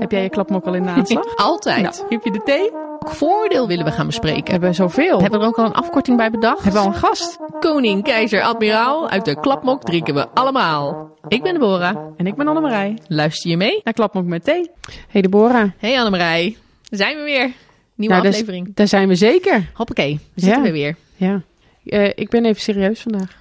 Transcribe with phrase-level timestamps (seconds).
[0.00, 1.36] Heb jij je klapmok al in de aanslag?
[1.50, 1.82] Altijd.
[1.82, 2.70] Nou, heb je de thee?
[2.70, 4.50] Welk voordeel willen we gaan We bespreken?
[4.52, 5.20] hebben zoveel.
[5.20, 6.62] Hebben we er ook al een afkorting bij bedacht?
[6.62, 7.38] Hebben we al een gast?
[7.60, 11.10] Koning, keizer, admiraal, uit de klapmok drinken we allemaal.
[11.28, 11.96] Ik ben Deborah.
[12.16, 12.98] En ik ben Annemarij.
[13.06, 13.80] Luister je mee?
[13.84, 14.70] Naar Klapmok met thee.
[15.08, 15.70] Hey Deborah.
[15.78, 16.56] Hey Annemarij,
[16.88, 17.52] daar zijn we weer.
[17.94, 18.74] Nieuwe Nou, daar- aflevering.
[18.74, 19.70] Daar zijn we zeker.
[19.74, 20.66] Hoppakee, we zitten Ja.
[20.66, 20.96] we weer.
[21.16, 21.42] Ja.
[21.84, 23.38] Eh, ik ben even serieus vandaag.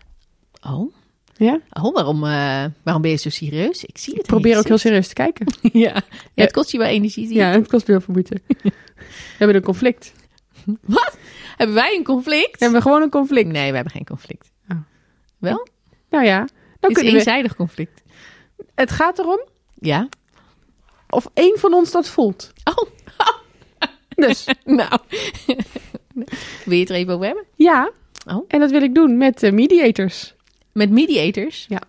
[0.67, 0.91] Oh,
[1.39, 1.59] Ja?
[1.69, 3.83] oh waarom, eh, waarom ben je zo serieus?
[3.85, 5.45] Ik zie het Ik probeer ook heel serieus te kijken.
[5.73, 5.93] Ja.
[6.33, 7.27] ja, het kost je wel energie.
[7.27, 7.35] zie.
[7.35, 8.41] Ja, het kost heel veel moeite.
[8.63, 8.71] We
[9.37, 10.13] hebben een conflict.
[10.81, 11.17] Wat?
[11.57, 12.51] Hebben wij een conflict?
[12.57, 13.47] We hebben gewoon een conflict.
[13.51, 14.51] Nee, we hebben geen conflict.
[14.71, 14.77] Oh.
[15.37, 15.67] Wel?
[16.09, 16.37] Nou ja,
[16.79, 17.17] dan Het is we...
[17.17, 18.01] eenzijdig conflict.
[18.75, 19.39] Het gaat erom
[19.79, 20.09] Ja?
[21.09, 22.53] of één van ons dat voelt.
[22.63, 22.89] Oh,
[24.27, 24.99] Dus nou.
[26.65, 27.45] Wil je het er even over hebben?
[27.55, 27.91] ja,
[28.27, 28.45] Oh.
[28.47, 30.35] en dat wil ik doen met eh, mediators.
[30.71, 31.65] Met mediators?
[31.69, 31.81] Ja.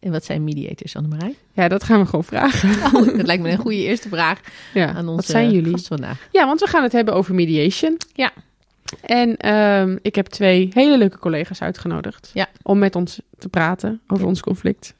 [0.00, 1.34] En wat zijn mediators, Annemarij?
[1.52, 2.70] Ja, dat gaan we gewoon vragen.
[2.94, 4.40] Oh, dat lijkt me een goede eerste vraag
[4.74, 5.70] Ja, aan onze wat zijn jullie?
[5.72, 6.28] gast vandaag.
[6.32, 7.96] Ja, want we gaan het hebben over mediation.
[8.14, 8.32] Ja.
[9.00, 12.30] En ehm, ik heb twee hele leuke collega's uitgenodigd.
[12.34, 12.46] Ja.
[12.62, 14.94] Om met ons te praten over ons conflict.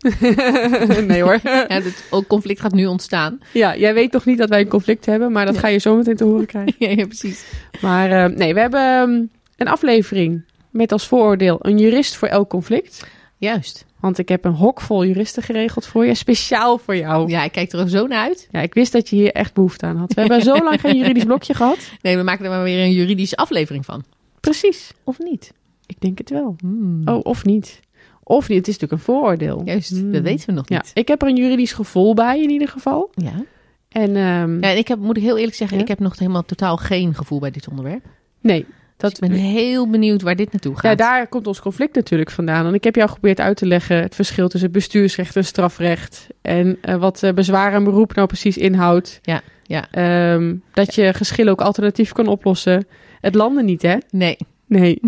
[1.06, 1.38] nee hoor.
[1.42, 3.38] Ja, het ook conflict gaat nu ontstaan.
[3.52, 5.60] Ja, jij weet nog niet dat wij een conflict hebben, maar dat Ja.
[5.60, 6.74] ga je zo meteen te horen krijgen.
[6.96, 7.44] ja, precies.
[7.80, 9.22] Maar eh, nee, we hebben ehm,
[9.56, 13.06] een aflevering met als vooroordeel een jurist voor elk conflict.
[13.36, 13.86] Juist.
[14.00, 17.28] Want ik heb een hok vol juristen geregeld voor je, speciaal voor jou.
[17.30, 18.48] Ja, ik kijk er zo naar uit.
[18.50, 20.12] Ja, ik wist dat je hier echt behoefte aan had.
[20.14, 21.78] We hebben zo lang geen juridisch blokje gehad.
[22.02, 24.05] Nee, we maken er maar weer een juridische aflevering van.
[24.41, 24.92] Precies.
[25.05, 25.52] Of niet?
[25.86, 26.56] Ik denk het wel.
[26.61, 27.02] Hmm.
[27.05, 27.80] Oh, of niet.
[28.22, 28.58] Of niet.
[28.58, 29.62] Het is natuurlijk een vooroordeel.
[29.64, 30.12] Juist, Hmm.
[30.12, 30.91] dat weten we nog Ja, niet.
[30.94, 33.11] ik heb er een juridisch gevoel bij in ieder geval.
[33.14, 33.44] Ja.
[33.89, 35.83] En ehm, ja en ik heb, moet ik heel eerlijk zeggen, Ja?
[35.83, 38.05] ik heb nog helemaal totaal geen gevoel bij dit onderwerp.
[38.41, 38.66] nee,
[38.98, 40.82] Dat dat, ik ben heel benieuwd waar dit naartoe gaat.
[40.82, 42.66] ja, daar komt ons conflict natuurlijk vandaan.
[42.66, 46.27] En ik heb jou geprobeerd uit te leggen het verschil tussen bestuursrecht en strafrecht.
[46.42, 49.18] En eh, wat eh, bezwaar en beroep nou precies inhoudt.
[49.22, 49.88] Ja, ja.
[49.90, 52.86] Ehm, dat je geschillen ook alternatief kan oplossen.
[53.20, 53.96] Het landen niet, hè?
[54.10, 54.36] Nee.
[54.66, 55.00] Nee.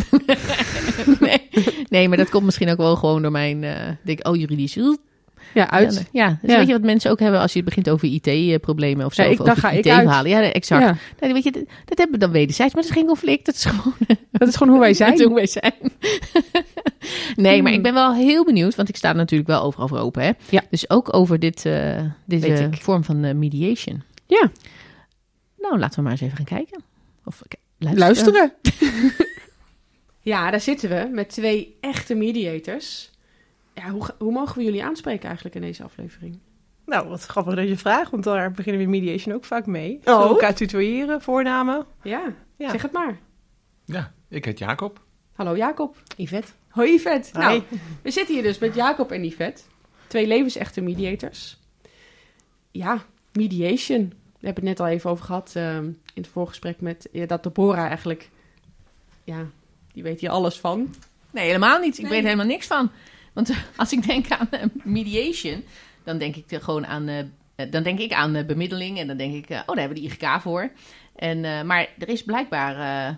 [1.20, 1.48] nee.
[1.88, 3.65] nee, maar dat komt misschien ook wel gewoon door mijn...
[3.65, 4.78] eh denk, oh, juridisch.
[5.55, 5.94] Ja, uit.
[6.12, 6.38] Ja, ja.
[6.43, 6.56] Dus Ja.
[6.59, 9.22] weet je wat mensen ook hebben als je begint over IT-problemen of zo?
[9.22, 10.31] Ja, ik- of dan over ga ik IT-verhalen.
[10.31, 10.99] Ja, exact.
[11.21, 13.47] Nou, weet je, dat, dat hebben we dan wederzijds, maar dat is geen conflict.
[13.47, 13.94] Dat is gewoon
[14.33, 15.22] dat is gewoon hoe wij zijn.
[15.22, 15.75] Hoe wij zijn.
[17.37, 19.99] nee, maar ik ben wel heel benieuwd, want ik sta er natuurlijk wel overal voor
[19.99, 20.22] open.
[20.22, 20.31] Hè?
[20.50, 20.62] Ja.
[20.71, 22.77] Dus ook over dit, eh, deze ik.
[22.81, 24.03] vorm van eh, mediation.
[24.27, 24.50] Ja,
[25.59, 26.83] Nou, laten we maar eens even gaan kijken.
[27.25, 27.43] Of
[27.78, 27.99] luisteren.
[27.99, 28.53] luisteren.
[30.33, 33.10] ja, daar zitten we met twee echte mediators.
[33.80, 36.38] Ja, hoe, hoe mogen we jullie aanspreken eigenlijk in deze aflevering?
[36.86, 40.00] Nou, wat grappig dat je vraagt, want daar beginnen we in mediation ook vaak mee.
[40.04, 40.20] Oh.
[40.20, 41.86] Elkaar tutoyeren, voornamen.
[42.02, 42.22] Ja,
[42.56, 42.70] Ja.
[42.70, 43.18] zeg het maar.
[43.84, 45.00] Ja, ik heet Jacob.
[45.32, 45.96] Hallo Jacob.
[46.16, 46.52] Yvette.
[46.68, 47.30] Hoi Yvette.
[47.38, 47.44] Hi.
[47.44, 47.62] Nou,
[48.02, 49.62] we zitten hier dus met Jacob en Yvette.
[50.06, 51.58] Twee levensechte mediators.
[52.70, 53.02] Ja,
[53.32, 54.08] mediation.
[54.41, 57.42] We hebben het net al even over gehad ehm, in het voorgesprek met ja, dat
[57.42, 58.30] Deborah eigenlijk...
[59.24, 59.47] Ja,
[59.92, 60.94] die weet hier alles van.
[61.30, 61.97] Nee, helemaal niet.
[61.97, 62.10] Ik Nee.
[62.12, 62.91] weet helemaal niks van.
[63.32, 65.64] Want eh, als ik denk aan eh, mediation,
[66.04, 67.18] dan denk ik er gewoon aan, eh,
[67.54, 68.98] eh, dan denk ik aan eh, bemiddeling.
[68.98, 70.70] En dan denk ik, eh, oh, daar hebben we de IGK voor.
[71.20, 73.14] En, eh, maar er is blijkbaar eh,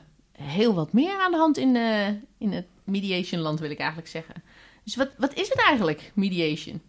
[0.47, 2.09] heel wat meer aan de hand in, eh,
[2.39, 4.35] in het mediation land, wil ik eigenlijk zeggen.
[4.85, 6.81] Dus wat, wat is het eigenlijk, mediation?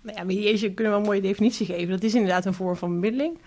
[0.00, 1.88] Nou ja, mediation kunnen we een mooie definitie geven.
[1.88, 3.38] Dat is inderdaad een vorm van bemiddeling.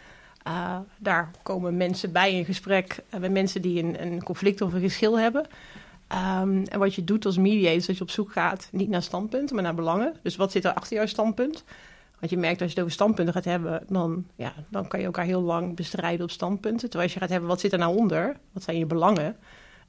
[0.98, 4.82] Daar komen mensen bij in gesprek uh, met mensen die een, een, conflict of een
[4.82, 5.46] geschil hebben.
[6.14, 9.02] Um, en wat je doet als mediator is dat je op zoek gaat niet naar
[9.02, 10.14] standpunten, maar naar belangen.
[10.22, 11.64] Dus wat zit er achter jouw standpunt?
[12.20, 15.06] Want je merkt als je het over standpunten gaat hebben, dan, ja, dan kan je
[15.06, 16.90] elkaar heel lang bestrijden op standpunten.
[16.90, 18.38] Terwijl als je gaat hebben, wat zit er nou onder?
[18.52, 19.38] Wat zijn je belangen?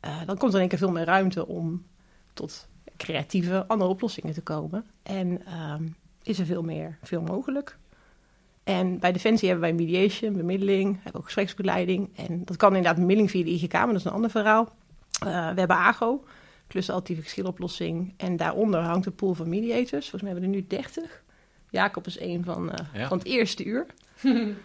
[0.05, 1.85] Uh, dan komt er in één keer veel meer ruimte om
[2.33, 4.85] tot creatieve andere oplossingen te komen.
[5.03, 5.43] En
[5.73, 7.79] um, is er veel meer, veel mogelijk.
[8.65, 12.09] En bij Defensie hebben wij mediation, bemiddeling, hebben ook gespreksbegeleiding.
[12.17, 14.73] En dat kan inderdaad bemiddeling via de IGK, maar dat is een ander verhaal.
[15.27, 16.25] Uh, we hebben AGO,
[16.67, 18.15] klussen alternatieve geschiloplossing.
[18.17, 20.09] En daaronder hangt een pool van mediators.
[20.11, 21.23] Volgens mij hebben we er nu 30.
[21.71, 23.09] Jacob is een van, uh, ja.
[23.09, 23.87] van het eerste uur.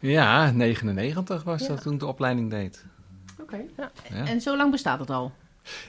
[0.00, 1.68] ja, 99 was Ja.
[1.68, 2.84] dat toen ik de opleiding deed.
[3.40, 3.42] Oké.
[3.42, 3.66] Okay.
[3.76, 3.90] Ja.
[4.10, 4.26] Ja.
[4.26, 5.32] En zo lang bestaat het al?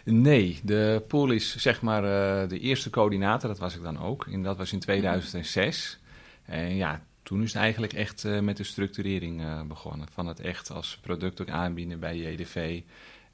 [0.04, 4.28] Nee, de pool is zeg maar uh, de eerste coördinator, dat was ik dan ook.
[4.32, 6.00] En dat was in 2006.
[6.46, 10.08] En ja, toen is het eigenlijk echt uh, met de structurering uh, begonnen.
[10.12, 12.82] Van het echt als product ook aanbieden bij JDV.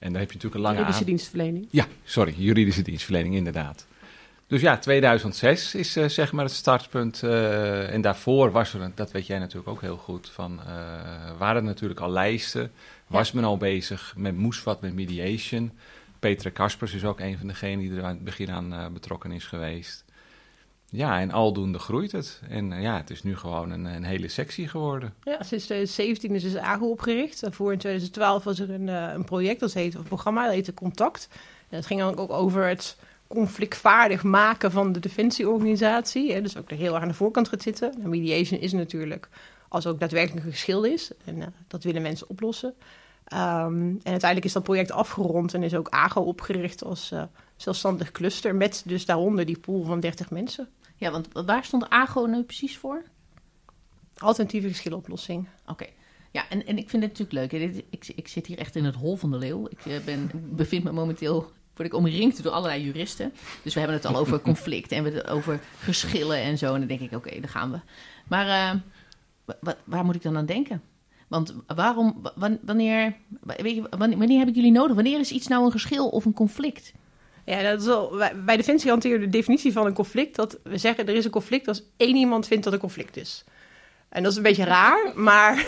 [0.03, 0.77] En daar heb je natuurlijk een lange...
[0.77, 1.67] Juridische dienstverlening.
[1.69, 3.85] Ja, sorry, juridische dienstverlening, inderdaad.
[4.47, 7.21] Dus ja, 2006 is uh, zeg maar het startpunt.
[7.23, 10.67] Uh, en daarvoor was er, dat weet jij natuurlijk ook heel goed, van uh,
[11.37, 12.71] waren er natuurlijk al lijsten.
[13.07, 13.35] Was ja.
[13.35, 15.71] men al bezig met moest wat met mediation.
[16.19, 19.45] Petra Kaspers is ook een van degenen die er aan het begin aan betrokken is
[19.45, 20.05] geweest.
[20.93, 22.41] Ja, en aldoende groeit het.
[22.49, 25.13] En eh, ja, het is nu gewoon een, een hele sectie geworden.
[25.23, 27.41] Ja, sinds 2017 is dus AGO opgericht.
[27.41, 30.73] Daarvoor in 2012 was er een, eh, een project, dat heette, een programma, dat heette
[30.73, 31.27] Contact.
[31.69, 32.97] En dat ging dan ook over het
[33.27, 36.41] conflictvaardig maken van de defensieorganisatie.
[36.41, 37.93] Dus ook er heel erg aan de voorkant gaat zitten.
[37.97, 39.29] Nou, mediation is natuurlijk
[39.67, 41.11] als ook daadwerkelijk een geschil is.
[41.25, 42.73] En uh, dat willen mensen oplossen.
[43.33, 47.13] Um, en uiteindelijk is dat project afgerond en is ook AGO opgericht als
[47.55, 48.55] zelfstandig cluster.
[48.55, 50.69] Met dus daaronder die pool van 30 mensen.
[50.95, 53.03] Ja, want waar stond AGO nu precies voor?
[54.17, 55.47] Alternatieve geschiloplossing.
[55.61, 55.71] Oké.
[55.71, 55.93] Okay.
[56.31, 57.83] Ja, en, en ik vind het natuurlijk leuk.
[57.89, 59.67] Ik, ik zit hier echt in het hol van de leeuw.
[59.67, 63.33] Ik uh, ben, bevind me momenteel word ik omringd door allerlei juristen.
[63.63, 66.73] Dus we hebben het al over conflict en we het over geschillen en zo.
[66.73, 67.79] En dan denk ik, oké, okay, daar gaan we.
[68.27, 68.75] Maar
[69.55, 70.81] uh, waar moet ik dan aan denken?
[71.27, 72.21] Want waarom,
[72.61, 74.95] wanneer, weet je, wanneer heb ik jullie nodig?
[74.95, 76.93] Wanneer is iets nou een geschil of een conflict?
[77.45, 81.07] Ja, dat is wel, bij Defensie hanteren de definitie van een conflict dat we zeggen
[81.07, 83.43] er is een conflict als één iemand vindt dat er conflict is.
[84.09, 85.55] En dat is een beetje raar, maar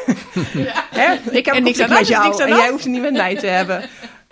[0.54, 0.86] ja.
[1.01, 3.36] hè, ik heb en niks aan met jou en jij hoeft het niet met mij
[3.36, 3.81] te hebben.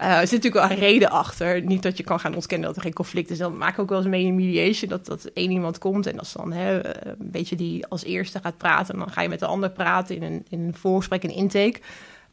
[0.02, 1.62] Uh, er zit natuurlijk wel een reden achter.
[1.62, 3.38] Niet dat je kan gaan ontkennen dat er geen conflict is.
[3.38, 6.20] Dan maak ik ook wel eens mee in mediation dat, dat één iemand komt en
[6.20, 8.98] als dan hè, een beetje die als eerste gaat praten.
[8.98, 11.80] Dan ga je met de ander praten in een, in een voorgesprek, een intake.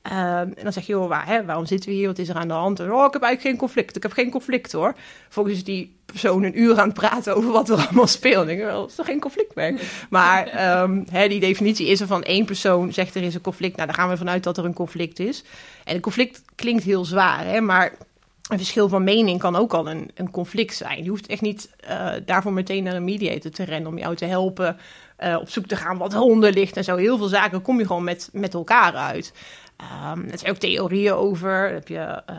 [0.02, 2.06] Um, en dan zeg je, joh, waar, hè, waarom zitten we hier?
[2.06, 2.80] Wat is er aan de hand?
[2.80, 3.96] Oh, ik heb eigenlijk geen conflict.
[3.96, 4.94] Ik heb geen conflict hoor.
[5.28, 8.48] Volgens die persoon een uur aan het praten over wat er allemaal speelt.
[8.48, 9.80] Ik wel, is toch geen conflict meer?
[10.10, 13.76] Maar um, hè, die definitie is er van één persoon zegt er is een conflict.
[13.76, 15.44] Nou, daar gaan we vanuit dat er een conflict is.
[15.84, 17.92] En een conflict klinkt heel zwaar, hè, maar
[18.48, 21.04] een verschil van mening kan ook al een, een conflict zijn.
[21.04, 24.24] Je hoeft echt niet uh, daarvoor meteen naar een mediator te rennen om jou te
[24.24, 24.76] helpen.
[25.24, 26.96] Uh, op zoek te gaan wat eronder ligt en zo.
[26.96, 29.32] Heel veel zaken kom je gewoon met, met elkaar uit.
[29.80, 31.64] Um, er zijn ook theorieën over.
[31.64, 32.36] Dan heb je uh,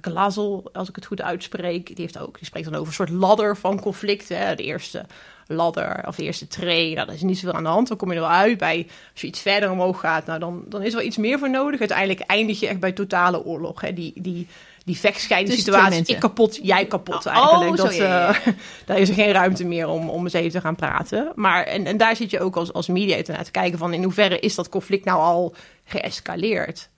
[0.00, 1.86] Glazel, als ik het goed uitspreek.
[1.86, 4.56] Die, heeft ook, die spreekt dan over een soort ladder van conflicten.
[4.56, 5.04] De eerste
[5.46, 6.94] ladder of de eerste tree.
[6.94, 7.88] Nou, daar is niet zoveel aan de hand.
[7.88, 8.86] Dan kom je er wel uit bij.
[9.12, 11.50] Als je iets verder omhoog gaat, nou, dan, dan is er wel iets meer voor
[11.50, 11.80] nodig.
[11.80, 13.80] Uiteindelijk eindig je echt bij totale oorlog.
[13.80, 13.92] Hè.
[13.92, 14.48] Die, die,
[14.84, 16.04] die vechtscheidende situatie.
[16.06, 17.70] Ik kapot, jij kapot oh, eigenlijk.
[17.70, 18.46] Oh, dat, zo, ja, ja.
[18.46, 18.54] Uh,
[18.86, 21.32] daar is er geen ruimte meer om, om eens even te gaan praten.
[21.34, 24.02] Maar en, en daar zit je ook als, als mediator naar te kijken van in
[24.02, 26.90] hoeverre is dat conflict nou al geëscaleerd.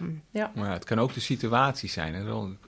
[0.00, 0.52] Um, ja.
[0.54, 2.14] Maar ja, het kan ook de situatie zijn.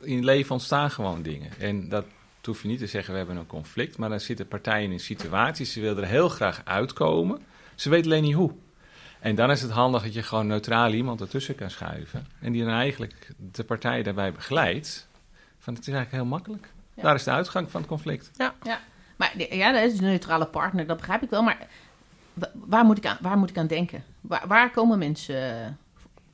[0.03, 1.51] In het leven ontstaan gewoon dingen.
[1.59, 2.05] En dat
[2.49, 3.99] hoef je niet te zeggen, we hebben een conflict.
[3.99, 7.41] Maar dan zitten partijen in situaties, ze willen er heel graag uitkomen.
[7.75, 8.53] Ze weten alleen niet hoe.
[9.21, 12.27] En dan is het handig dat je gewoon neutraal iemand ertussen kan schuiven.
[12.41, 15.09] En die dan eigenlijk de partij daarbij begeleidt.
[15.59, 16.71] Van het is eigenlijk heel makkelijk.
[16.95, 17.03] Ja.
[17.03, 18.31] Daar is de uitgang van het conflict.
[18.37, 18.81] Ja, ja.
[19.17, 21.43] maar ja, dat is een neutrale partner, dat begrijp ik wel.
[21.43, 21.67] Maar
[22.53, 24.05] waar moet ik aan, waar moet ik aan denken?
[24.21, 25.79] Waar, waar komen mensen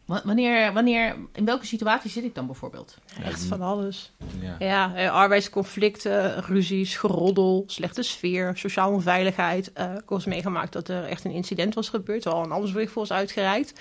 [0.06, 2.98] Wanneer, wanneer, in welke situatie zit ik dan bijvoorbeeld?
[3.22, 4.12] Echt van alles.
[4.40, 9.72] Ja, ja eh, arbeidsconflicten, ruzies, geroddel, slechte sfeer, sociale onveiligheid.
[9.78, 13.02] Uh, ik was meegemaakt dat er echt een incident was gebeurd, terwijl een ambtsbericht voor
[13.02, 13.80] was uitgereikt.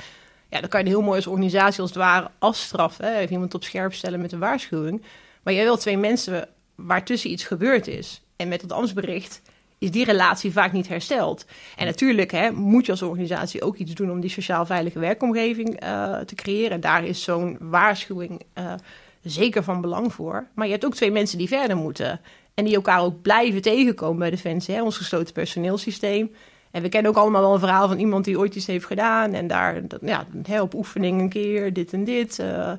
[0.49, 3.05] Ja, dan kan je een heel mooi als organisatie als het ware afstraffen.
[3.05, 3.15] Hè?
[3.15, 5.03] Even iemand op scherp stellen met een waarschuwing.
[5.43, 8.21] Maar jij wil twee mensen waartussen iets gebeurd is.
[8.35, 9.41] En met het ambtsbericht
[9.83, 11.45] is die relatie vaak niet hersteld.
[11.75, 15.83] En natuurlijk hè, moet je als organisatie ook iets doen om die sociaal veilige werkomgeving
[15.83, 16.81] uh, te creëren.
[16.81, 18.73] Daar is zo'n waarschuwing uh,
[19.21, 20.47] zeker van belang voor.
[20.53, 22.19] Maar je hebt ook twee mensen die verder moeten.
[22.53, 26.31] En die elkaar ook blijven tegenkomen bij Defensie, hè, ons gesloten personeelsysteem.
[26.71, 29.33] En we kennen ook allemaal wel een verhaal van iemand die ooit iets heeft gedaan.
[29.33, 30.25] En daar ja,
[30.61, 32.39] op oefening een keer dit en dit.
[32.39, 32.71] Uh,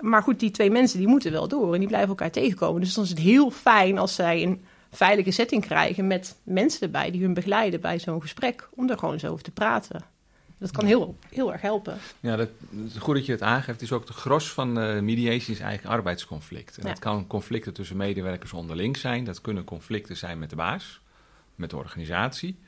[0.00, 2.80] maar goed, die twee mensen die moeten wel door en die blijven elkaar tegenkomen.
[2.80, 4.60] Dus dan is het heel fijn als zij een
[4.92, 8.68] veilige setting krijgen met mensen erbij die hun begeleiden bij zo'n gesprek.
[8.74, 10.04] Om er gewoon zo over te praten.
[10.58, 11.98] Dat kan heel, heel erg helpen.
[12.20, 12.48] Ja, dat,
[12.98, 13.80] goed dat je het aangeeft.
[13.80, 16.76] Het is ook de gros van uh, mediation is eigenlijk arbeidsconflict.
[16.76, 16.88] En ja.
[16.88, 19.24] dat kan conflicten tussen medewerkers onderling zijn.
[19.24, 21.00] Dat kunnen conflicten zijn met de baas,
[21.54, 22.58] met de organisatie.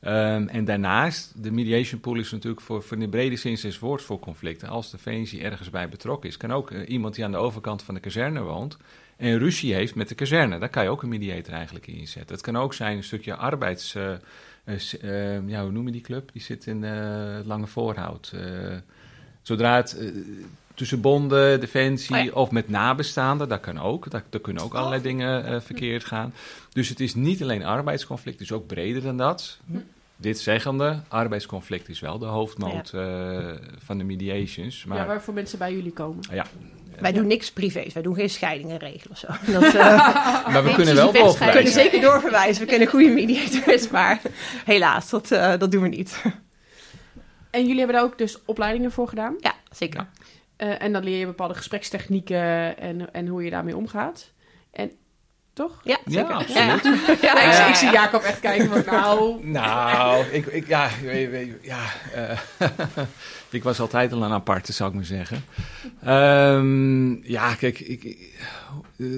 [0.00, 3.78] Um, en daarnaast, de mediation pool is natuurlijk voor, voor in de brede zin het
[3.78, 4.68] woord voor conflicten.
[4.68, 7.82] Als de VNC ergens bij betrokken is, kan ook uh, iemand die aan de overkant
[7.82, 8.76] van de kazerne woont
[9.18, 10.58] en ruzie heeft met de kazerne.
[10.58, 12.34] Daar kan je ook een mediator eigenlijk in inzetten.
[12.34, 13.94] Het kan ook zijn een stukje arbeids...
[13.94, 14.10] Uh,
[15.02, 16.32] uh, ja, hoe noem je die club?
[16.32, 18.34] Die zit in het lange voorhoud.
[19.42, 20.12] zodra het
[20.74, 22.30] tussen bonden, defensie oh ja.
[22.30, 24.10] of met nabestaanden, dat kan ook.
[24.10, 26.32] Daar, daar kunnen ook allerlei dingen verkeerd gaan.
[26.72, 29.58] Dus het is niet alleen arbeidsconflict, het is ook breder dan dat.
[29.66, 29.78] Hm.
[30.16, 33.56] Dit zeggende, arbeidsconflict is wel de hoofdmoot ja.
[33.78, 34.84] van de mediations.
[34.84, 36.24] Maar, ja, waarvoor mensen bij jullie komen.
[36.30, 36.46] Ja,
[37.00, 39.26] wij doen niks privés, wij doen geen scheidingen regelen of zo.
[39.52, 39.74] Dat, uh,
[40.52, 41.46] maar we kunnen wel doorverwijzen.
[41.46, 44.20] We kunnen zeker doorverwijzen, we kunnen goede mediators, maar
[44.64, 46.22] helaas, dat, uh, dat doen we niet.
[47.50, 49.36] En jullie hebben daar ook dus opleidingen voor gedaan?
[49.40, 50.06] Ja, zeker.
[50.58, 54.32] Uh, en dan leer je bepaalde gesprekstechnieken en, en hoe je daarmee omgaat.
[54.70, 54.90] En
[55.58, 55.80] toch?
[55.82, 56.34] Ja, Ja, zeker.
[56.34, 56.82] absoluut.
[57.20, 57.32] Ja.
[57.34, 57.66] Ja, ik, Ja.
[57.68, 59.44] ik zie Jacob echt kijken van, nou...
[59.46, 60.88] Nou, ik, ik, ja,
[61.62, 61.78] ja
[62.14, 62.38] eh,
[63.50, 65.44] ik was altijd al een aparte, zou ik maar zeggen.
[66.04, 68.34] Ehm, ja, kijk, ik, ik-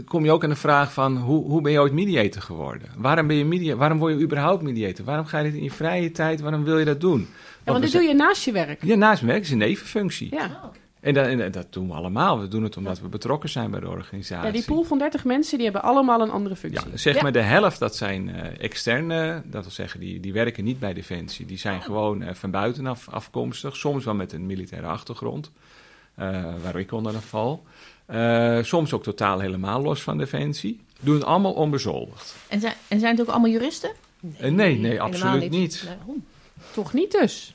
[0.06, 2.88] kom je ook aan de vraag van hoe, hoe ben je ooit mediator geworden?
[2.96, 5.04] Waarom, ben je media, waarom word je überhaupt mediator?
[5.04, 7.28] Waarom ga je dit in je vrije tijd, waarom wil je dat doen?
[7.64, 8.84] Ja, want dit doe je naast je werk.
[8.84, 10.28] Ja, naast mijn werk is een nevenfunctie.
[10.34, 10.44] Ja.
[10.44, 10.70] Oh.
[11.00, 12.40] En, dat, en dat doen we allemaal.
[12.40, 14.46] We doen het omdat we betrokken zijn bij de organisatie.
[14.46, 16.90] ja, die pool van 30 mensen, die hebben allemaal een andere functie.
[16.90, 17.22] Ja, zeg Ja.
[17.22, 20.92] maar de helft, dat zijn eh, externe, dat wil zeggen, die, die werken niet bij
[20.94, 21.46] Defensie.
[21.46, 25.50] Die zijn gewoon eh, van buitenaf afkomstig, soms wel met een militaire achtergrond,
[26.14, 27.64] eh, waar ik onder val.
[28.06, 30.80] Eh, soms ook totaal helemaal los van Defensie.
[31.00, 32.34] Doen het allemaal onbezoldigd.
[32.48, 33.90] En zijn, en zijn het ook allemaal juristen?
[34.38, 35.82] Nee, nee, absoluut niet.
[35.86, 35.96] Nee.
[35.96, 36.24] Waarom?
[36.72, 37.54] Toch niet dus?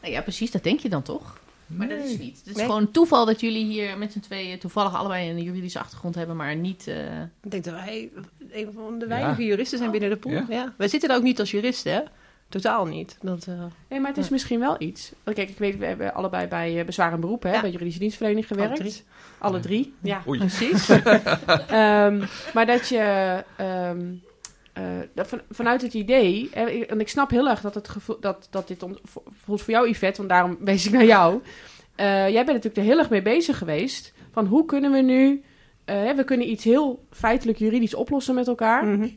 [0.00, 1.40] Nou ja, precies, dat denk je dan toch?
[1.76, 2.38] Maar dat is niet.
[2.38, 2.64] Het is Nee.
[2.66, 6.56] gewoon toeval dat jullie hier met z'n tweeën toevallig allebei een juridische achtergrond hebben, maar
[6.56, 6.86] niet...
[6.88, 8.10] eh, Ik denk dat wij
[8.52, 10.32] een van de weinige juristen zijn binnen de pool.
[10.32, 10.44] Ja.
[10.48, 10.72] Ja.
[10.76, 12.00] Wij zitten er ook niet als juristen, hè?
[12.48, 13.18] Totaal niet.
[13.22, 13.54] Dat, eh,
[13.88, 15.12] Nee, maar het is misschien wel iets.
[15.24, 17.60] Want Kijk, ik weet, we hebben allebei bij eh, bezwaar en beroep, hè, Ja.
[17.60, 18.70] bij juridische dienstverlening gewerkt.
[18.80, 19.02] Alle drie.
[19.38, 20.38] Alle drie, ja, Oei.
[20.38, 20.88] precies.
[21.68, 22.24] Ehm,
[22.54, 23.44] maar dat je...
[23.56, 24.06] ehm,
[24.72, 24.82] eh,
[25.14, 28.20] dat van, vanuit het idee, hè, ik- en ik snap heel erg dat, het gevoel,
[28.20, 28.96] dat, dat dit, om,
[29.44, 31.40] voor, jou Yvette, want daarom wees ik naar jou.
[31.94, 35.42] Eh, jij bent natuurlijk er heel erg mee bezig geweest, van hoe kunnen we nu,
[35.84, 38.84] eh, we kunnen iets heel feitelijk juridisch oplossen met elkaar.
[38.86, 39.08] mhm.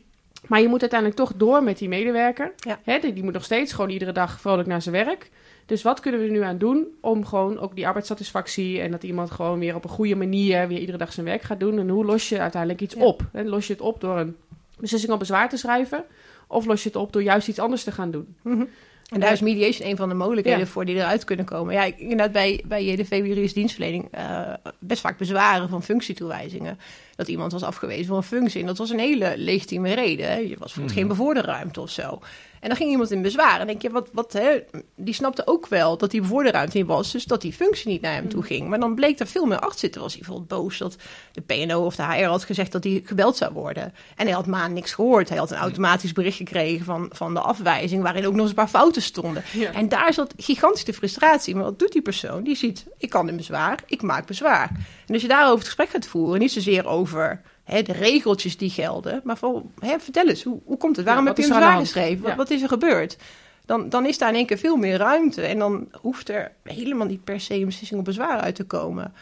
[0.46, 2.52] Maar je moet uiteindelijk toch door met die medewerker.
[2.56, 2.78] Ja.
[2.84, 5.30] Hè, die, die moet nog steeds gewoon iedere dag vrolijk naar zijn werk.
[5.66, 8.80] Dus wat kunnen we er nu aan doen om gewoon ook die arbeidssatisfactie...
[8.80, 11.60] en dat iemand gewoon weer op een goede manier weer iedere dag zijn werk gaat
[11.60, 11.78] doen...
[11.78, 13.02] en hoe los je uiteindelijk iets Ja.
[13.04, 13.22] op?
[13.32, 14.36] Hè, los je het op door een
[14.78, 16.04] beslissing op bezwaar te schrijven...
[16.46, 18.36] of los je het op door juist iets anders te gaan doen?
[18.42, 18.64] Mhm.
[19.06, 20.66] En daar is mediation een van de mogelijkheden Ja.
[20.66, 21.74] voor die eruit kunnen komen.
[21.74, 26.78] Ja, ik, inderdaad, bij, bij JDV juridische dienstverlening eh, best vaak bezwaren van functietoewijzingen.
[27.16, 28.60] Dat iemand was afgewezen voor een functie.
[28.60, 30.26] En dat was een hele legitieme reden.
[30.26, 30.36] Hè.
[30.36, 32.20] Je was bijvoorbeeld geen bevorderruimte of zo.
[32.60, 33.60] En dan ging iemand in bezwaar.
[33.60, 34.62] En denk je, wat, wat, hè?
[34.94, 37.12] die snapte ook wel dat die bevorderruimte niet was.
[37.12, 38.68] Dus dat die functie niet naar hem toe ging.
[38.68, 40.00] Maar dan bleek er veel meer achter zitten.
[40.00, 40.96] Was hij bijvoorbeeld boos dat
[41.32, 43.94] de PNO of de HR had gezegd dat hij gebeld zou worden.
[44.16, 45.28] En hij had maand niks gehoord.
[45.28, 48.02] Hij had een automatisch bericht gekregen van, van de afwijzing.
[48.02, 49.42] Waarin ook nog eens een paar fouten stonden.
[49.52, 49.72] Ja.
[49.72, 51.54] En daar zat gigantische frustratie.
[51.54, 52.42] Maar wat doet die persoon?
[52.42, 54.70] Die ziet, ik kan in bezwaar, ik maak bezwaar.
[55.06, 58.70] En als je daarover het gesprek gaat voeren, niet zozeer over hè, de regeltjes die
[58.70, 61.04] gelden, maar van, hè, vertel eens, hoe, hoe komt het?
[61.04, 61.78] Waarom Ja, heb je de hand?
[61.80, 62.20] geschreven?
[62.22, 62.36] Wat, Ja.
[62.36, 63.16] wat is er gebeurd?
[63.64, 65.42] Dan, dan is daar in één keer veel meer ruimte.
[65.42, 69.14] En dan hoeft er helemaal niet per se een beslissing op bezwaar uit te komen.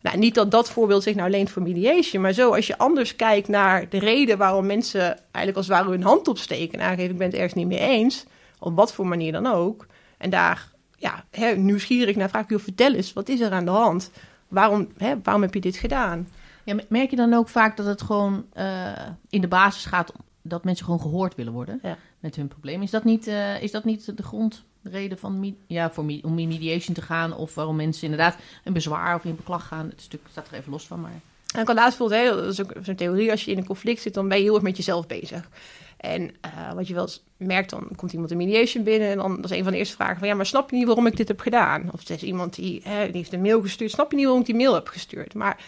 [0.00, 3.16] Nou, niet dat dat voorbeeld zich nou leent voor mediation, maar zo als je anders
[3.16, 7.10] kijkt naar de reden waarom mensen eigenlijk als het ware hun hand opsteken en aangeven
[7.10, 8.24] ik ben het ergens niet mee eens,
[8.58, 9.86] op wat voor manier dan ook.
[10.18, 13.64] En daar ja, hè, nieuwsgierig naar vraag ik, joh, vertel eens, wat is er aan
[13.64, 14.10] de hand?
[14.48, 16.28] Waarom, hè, waarom heb je dit gedaan?
[16.64, 18.92] Ja, merk je dan ook vaak dat het gewoon eh,
[19.28, 20.12] in de basis gaat
[20.42, 21.96] dat mensen gewoon gehoord willen worden Ja.
[22.20, 22.82] met hun probleem?
[22.82, 26.94] Is dat niet, eh, is dat niet de grondreden van ja, voor om in mediation
[26.94, 29.88] te gaan of waarom mensen inderdaad een bezwaar of in beklag gaan?
[29.88, 31.20] Het stuk staat er even los van, maar
[31.54, 33.66] En ik had laatst bijvoorbeeld, hè, dat is ook zo'n theorie, als je in een
[33.66, 35.48] conflict zit, dan ben je heel erg met jezelf bezig.
[35.96, 39.36] En eh, wat je wel eens merkt, dan komt iemand in mediation binnen en dan
[39.40, 41.16] dat is een van de eerste vragen van, ja, maar snap je niet waarom ik
[41.16, 41.88] dit heb gedaan?
[41.92, 44.48] Of is iemand die, hè, die heeft een mail gestuurd, snap je niet waarom ik
[44.48, 45.34] die mail heb gestuurd?
[45.34, 45.58] Maar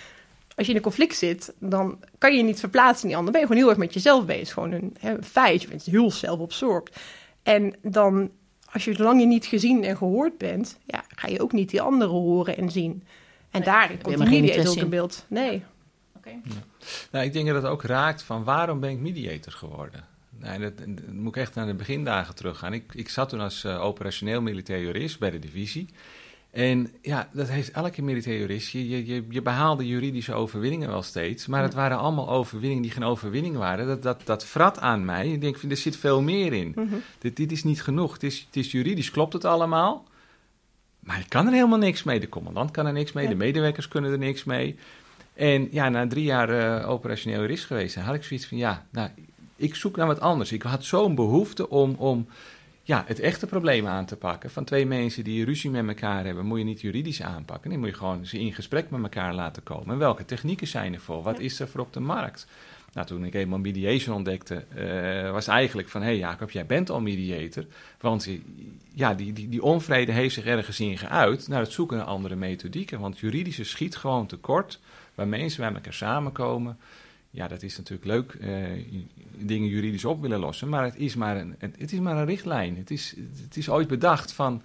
[0.56, 3.32] als je in een conflict zit, dan kan je je niet verplaatsen in die ander.
[3.32, 4.52] Dan ben je gewoon heel erg met jezelf bezig.
[4.52, 7.00] Gewoon een, hè, een feit, je bent heel zelfabsorbt.
[7.42, 8.30] En dan,
[8.72, 11.80] als je zolang je niet gezien en gehoord bent, ja, ga je ook niet die
[11.80, 13.02] anderen horen en zien.
[13.50, 15.24] En Nee, daar heb je komt geen mediator ook in beeld.
[15.28, 15.62] Nee.
[16.16, 16.30] oké.
[17.10, 20.04] Nou, ik denk dat het ook raakt van waarom ben ik mediator geworden?
[20.38, 22.72] Nee, dat, dat moet ik echt naar de begindagen teruggaan.
[22.72, 25.88] Ik, ik zat toen als eh, operationeel militair jurist bij de divisie.
[26.52, 28.68] En ja, dat heeft elke militair jurist.
[28.68, 31.46] Je, je, je, behaalde juridische overwinningen wel steeds.
[31.46, 33.86] Maar het waren allemaal overwinningen die geen overwinning waren.
[33.86, 35.28] Dat, dat, dat vrat aan mij.
[35.32, 36.72] Ik denk, er zit veel meer in.
[36.74, 36.94] Mhm.
[37.18, 38.12] Dit, dit is niet genoeg.
[38.12, 40.04] Het is, het is juridisch, klopt het allemaal.
[41.00, 42.20] Maar ik kan er helemaal niks mee.
[42.20, 43.24] De commandant kan er niks mee.
[43.24, 43.30] Ja.
[43.30, 44.76] De medewerkers kunnen er niks mee.
[45.34, 49.08] En ja, na drie jaar eh, operationeel jurist geweest, had ik zoiets van, ja, nou,
[49.56, 50.52] ik zoek naar wat anders.
[50.52, 52.26] Ik had zo'n behoefte om, om
[52.82, 54.50] ja, het echte probleem aan te pakken.
[54.50, 57.70] Van twee mensen die ruzie met elkaar hebben, moet je niet juridisch aanpakken.
[57.70, 59.92] Dan moet je gewoon ze in gesprek met elkaar laten komen.
[59.92, 61.22] En welke technieken zijn er voor?
[61.22, 61.42] Wat Ja.
[61.42, 62.46] is er voor op de markt?
[62.92, 66.00] Nou, toen ik eenmaal mediation ontdekte, eh, was eigenlijk van...
[66.00, 67.66] hé hey Jacob, jij bent al mediator.
[68.00, 68.40] Want eh,
[68.94, 71.48] ja, die, die, die onvrede heeft zich ergens in geuit...
[71.48, 73.00] naar het zoeken naar andere methodieken.
[73.00, 74.80] Want juridische schiet gewoon tekort...
[75.14, 76.78] waar mensen bij elkaar samenkomen.
[77.34, 78.50] Ja, dat is natuurlijk leuk, eh,
[79.36, 80.68] dingen juridisch op willen lossen...
[80.68, 82.76] maar het is maar een, het, is maar een richtlijn.
[82.76, 84.62] Het is, het is ooit bedacht van...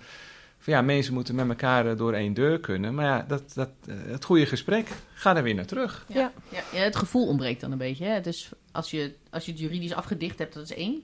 [0.57, 2.95] van ja, mensen moeten met elkaar eh, door één deur kunnen.
[2.95, 6.05] Maar ja, dat, dat, eh, het goede gesprek, ga er weer naar terug.
[6.07, 6.31] Ja.
[6.51, 8.05] Ja, ja, het gevoel ontbreekt dan een beetje.
[8.05, 8.21] Hè?
[8.21, 11.03] Dus als je, als je het juridisch afgedicht hebt, dat is één.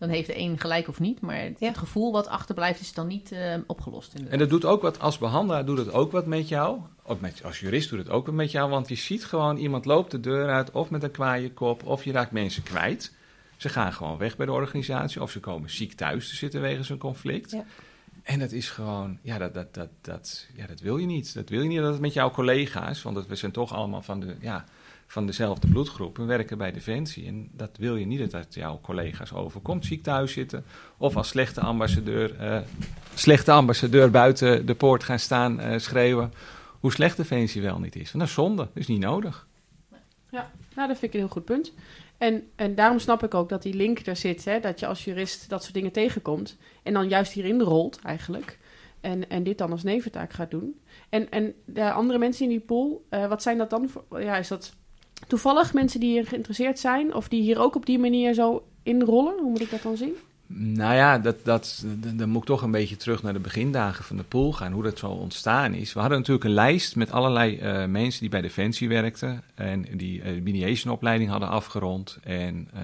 [0.00, 1.20] Dan heeft de een gelijk of niet.
[1.20, 1.52] Maar Ja.
[1.58, 4.08] het gevoel wat achterblijft is dan niet eh, opgelost.
[4.08, 4.32] inderdaad.
[4.32, 6.78] En dat doet ook wat, als behandelaar doet het ook wat met jou.
[7.02, 8.70] Of met, als jurist doet het ook wat met jou.
[8.70, 11.86] Want je ziet gewoon, iemand loopt de deur uit of met een kwaaie kop.
[11.86, 13.14] Of je raakt mensen kwijt.
[13.56, 15.22] Ze gaan gewoon weg bij de organisatie.
[15.22, 17.50] Of ze komen ziek thuis te zitten wegens een conflict.
[17.50, 17.64] Ja.
[18.22, 21.34] En dat is gewoon, ja dat, dat, dat, dat, ja, dat wil je niet.
[21.34, 24.02] Dat wil je niet dat het met jouw collega's, want dat, we zijn toch allemaal
[24.02, 24.64] van, de, ja,
[25.10, 26.16] van dezelfde bloedgroep.
[26.16, 27.26] We werken bij Defensie.
[27.26, 29.86] En dat wil je niet dat jouw collega's overkomt.
[29.86, 30.64] Ziek thuis zitten.
[30.96, 32.60] Of als slechte ambassadeur, eh,
[33.14, 36.32] slechte ambassadeur buiten de poort gaan staan eh, schreeuwen.
[36.80, 38.12] Hoe slecht Defensie wel niet is.
[38.12, 38.62] Want dat is zonde.
[38.62, 39.46] Dat is niet nodig.
[40.30, 41.72] Nou, dat vind ik een heel goed punt.
[42.18, 45.04] En, en daarom snap ik ook dat die link er zit, hè, dat je als
[45.04, 46.56] jurist dat soort dingen tegenkomt.
[46.82, 48.58] En dan juist hierin rolt eigenlijk.
[49.00, 50.80] En, en dit dan als neventaak gaat doen.
[51.08, 54.22] En, en de andere mensen in die pool, eh, wat zijn dat dan voor?
[54.22, 54.74] Ja, is dat
[55.26, 57.14] toevallig mensen die hier geïnteresseerd zijn?
[57.14, 59.38] Of die hier ook op die manier zo inrollen?
[59.38, 60.14] Hoe moet ik dat dan zien?
[60.52, 61.84] Nou ja, dat, dat,
[62.16, 64.82] dan- moet ik toch een beetje terug naar de begindagen van de pool gaan, hoe
[64.82, 65.92] dat zo ontstaan is.
[65.92, 70.22] We hadden natuurlijk een lijst met allerlei eh, mensen die bij Defensie werkten en die
[70.22, 72.82] eh, mediation-opleiding hadden afgerond en eh,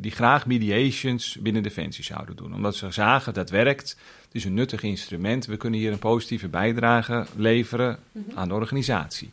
[0.00, 2.54] die graag mediations binnen Defensie zouden doen.
[2.54, 6.48] Omdat ze zagen dat werkt, het is een nuttig instrument, we kunnen hier een positieve
[6.48, 7.98] bijdrage leveren
[8.34, 9.30] aan de organisatie.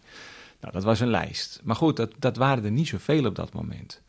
[0.61, 1.61] Nou, dat was een lijst.
[1.63, 4.03] Maar goed, dat, dat waren er niet zoveel op dat moment.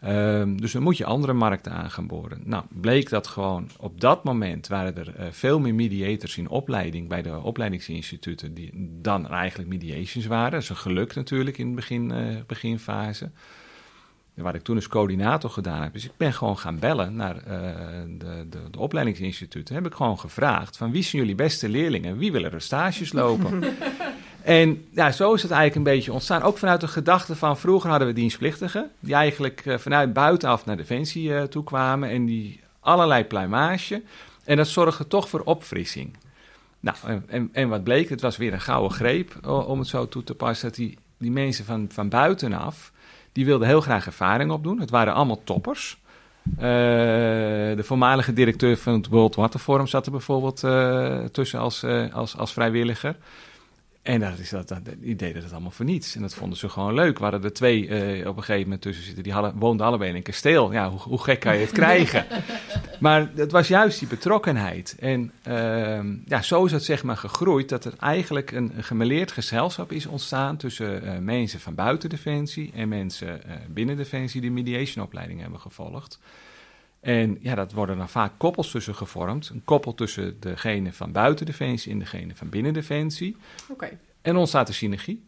[0.00, 2.40] Ehm, dus dan moet je andere markten aan gaan boren.
[2.44, 7.08] Nou, bleek dat gewoon op dat moment waren er eh, veel meer mediators in opleiding
[7.08, 8.70] bij de opleidingsinstituten die
[9.02, 10.50] dan er eigenlijk mediations waren.
[10.50, 13.30] Dat is een geluk natuurlijk in de begin, eh, beginfase.
[14.34, 17.42] Wat ik toen als coördinator gedaan heb, is ik ben gewoon gaan bellen naar eh,
[18.18, 19.74] de, de, de opleidingsinstituten.
[19.74, 22.18] Heb ik gewoon gevraagd van wie zijn jullie beste leerlingen?
[22.18, 23.60] Wie willen er stages lopen?
[24.48, 26.42] En ja, zo is het eigenlijk een beetje ontstaan.
[26.42, 28.90] Ook vanuit de gedachte van vroeger hadden we dienstplichtigen.
[29.00, 32.10] Die eigenlijk eh, vanuit buitenaf naar Defensie eh toe kwamen.
[32.10, 34.02] En die allerlei pluimage.
[34.44, 36.16] En dat zorgde toch voor opfrissing.
[36.80, 38.08] Nou, en, en, wat bleek?
[38.08, 40.68] Het was weer een gouden greep, om het zo toe te passen.
[40.68, 42.92] Dat die, die mensen van, van buitenaf,
[43.32, 44.80] die wilden heel graag ervaring opdoen.
[44.80, 45.98] Het waren allemaal toppers.
[46.56, 46.64] Eh,
[47.76, 50.60] de voormalige directeur van het World Water Forum zat er bijvoorbeeld
[51.32, 53.16] tussen als, als, als vrijwilliger.
[54.08, 56.14] En dat is dat, dat, die deden het allemaal voor niets.
[56.14, 57.16] En dat vonden ze gewoon leuk.
[57.16, 59.22] We hadden er twee eh, op een gegeven moment tussen zitten.
[59.22, 60.72] Die hadden, woonden allebei in een kasteel.
[60.72, 62.26] Ja, hoe, hoe gek kan je het krijgen?
[63.00, 64.96] maar het was juist die betrokkenheid.
[64.98, 69.32] En ehm, ja, zo is het zeg maar gegroeid dat er eigenlijk een, een gemeleerd
[69.32, 74.50] gezelschap is ontstaan tussen eh, mensen van buiten Defensie en mensen eh, binnen Defensie die
[74.50, 76.18] mediationopleiding hebben gevolgd.
[77.00, 79.48] En ja, dat worden dan vaak koppels tussen gevormd.
[79.48, 83.36] Een koppel tussen degene van buiten Defensie en degene van binnen Defensie.
[83.68, 83.98] Oké.
[84.22, 85.26] En ontstaat er synergie.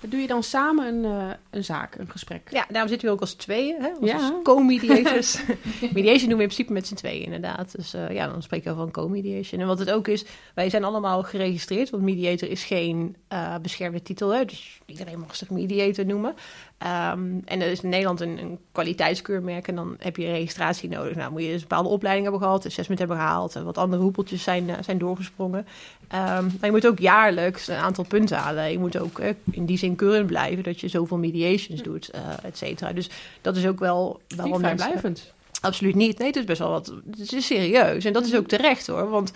[0.00, 2.48] Doe je dan samen een, eh, een zaak, een gesprek?
[2.50, 3.88] Ja, daarom zitten we ook als tweeën, hè?
[4.00, 4.40] Als Ja.
[4.42, 5.42] co-mediators.
[5.92, 7.76] Mediation doen we in principe met z'n tweeën, inderdaad.
[7.76, 9.60] Dus eh, ja, dan spreken we van co-mediation.
[9.60, 14.02] En wat het ook is, wij zijn allemaal geregistreerd, want mediator is geen eh, beschermde
[14.02, 14.30] titel.
[14.30, 14.44] Hè?
[14.44, 16.34] Dus iedereen mag zich mediator noemen.
[16.78, 21.14] Ehm, en er is in Nederland een, een kwaliteitskeurmerk en dan heb je registratie nodig.
[21.16, 24.02] Nou, moet je dus een bepaalde opleiding hebben gehad, assessment hebben gehaald en wat andere
[24.02, 25.66] hoepeltjes zijn, eh, zijn doorgesprongen.
[26.08, 28.70] Ehm, maar je moet ook jaarlijks een aantal punten halen.
[28.70, 32.20] Je moet ook eh, in die zin current blijven dat je zoveel mediations doet, eh
[32.42, 32.92] et cetera.
[32.92, 33.10] Dus
[33.40, 34.78] dat is ook wel Niet waarom mensen...
[34.78, 35.32] vrijblijvend.
[35.60, 36.18] Absoluut niet.
[36.18, 36.92] Nee, het is best wel wat.
[37.10, 38.04] Het is serieus.
[38.04, 39.10] En dat is ook terecht hoor.
[39.10, 39.32] Want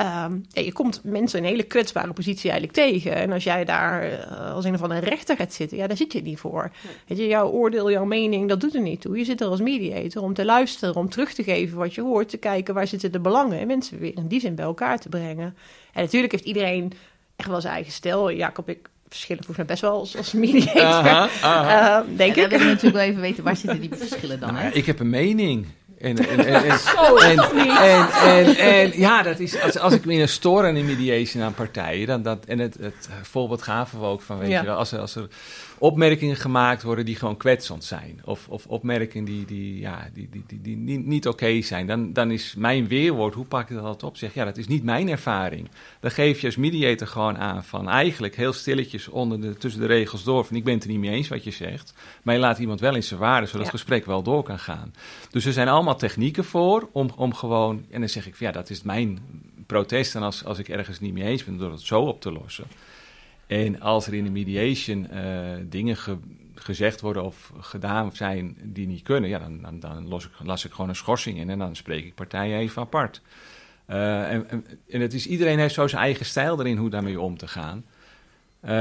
[0.00, 3.14] ehm, ja, je komt mensen in een hele kwetsbare positie eigenlijk tegen.
[3.14, 6.12] En als jij daar eh, als een of andere rechter gaat zitten, ja, daar zit
[6.12, 6.70] je niet voor.
[7.06, 9.18] Weet je, jouw oordeel, jouw mening, dat doet er niet toe.
[9.18, 12.28] Je zit er als mediator om te luisteren, om terug te geven wat je hoort,
[12.28, 15.08] te kijken waar zitten de belangen en mensen weer in die zin bij elkaar te
[15.08, 15.56] brengen.
[15.92, 16.92] En natuurlijk heeft iedereen
[17.36, 18.32] echt wel zijn eigen stijl.
[18.32, 20.82] Jacob, ik verschillen volgens mij best wel als, als mediator.
[20.82, 22.00] Aha, aha.
[22.00, 22.50] Eh, denk en ik.
[22.50, 24.52] dan willen we natuurlijk wel even weten, waar zitten die verschillen dan?
[24.52, 24.70] Nou Hè?
[24.70, 25.66] ik heb een mening.
[26.00, 26.78] En, en, en, en,
[27.30, 27.38] en,
[27.78, 30.84] en, en, en ja, dat is, als, als ik me in een store en in
[30.84, 34.60] mediation aan partijen, dan dat, en het, het voorbeeld gaven we ook van, weet Ja.
[34.60, 35.28] je wel, als er, als er
[35.80, 40.44] opmerkingen gemaakt worden die gewoon kwetsend zijn, of, of opmerkingen die, die, ja, die, die,
[40.46, 43.84] die, die niet, niet oké zijn, dan, dan is mijn weerwoord, hoe pak ik dat
[43.84, 44.16] altijd op?
[44.16, 45.68] Zeg, ja, dat is niet mijn ervaring.
[46.00, 49.86] Dan geef je als mediator gewoon aan van eigenlijk heel stilletjes onder de, tussen de
[49.86, 52.40] regels door, van ik ben het er niet mee eens wat je zegt, maar je
[52.40, 53.72] laat iemand wel in zijn waarde, zodat Ja.
[53.72, 54.94] het gesprek wel door kan gaan.
[55.30, 58.52] Dus er zijn allemaal technieken voor om, om gewoon, en dan zeg ik van ja,
[58.52, 59.18] dat is mijn
[59.66, 62.32] protest en als, als ik ergens niet mee eens ben, door het zo op te
[62.32, 62.64] lossen.
[63.50, 65.24] En als er in de mediation eh,
[65.64, 66.18] dingen ge-
[66.54, 70.64] gezegd worden of gedaan zijn die niet kunnen, ja, dan, dan, dan los ik, las
[70.64, 73.20] ik gewoon een schorsing in en dan spreek ik partijen even apart.
[73.86, 77.20] Eh, en, en, en het is, iedereen heeft zo zijn eigen stijl erin hoe daarmee
[77.20, 77.84] om te gaan.
[78.60, 78.72] Ehm,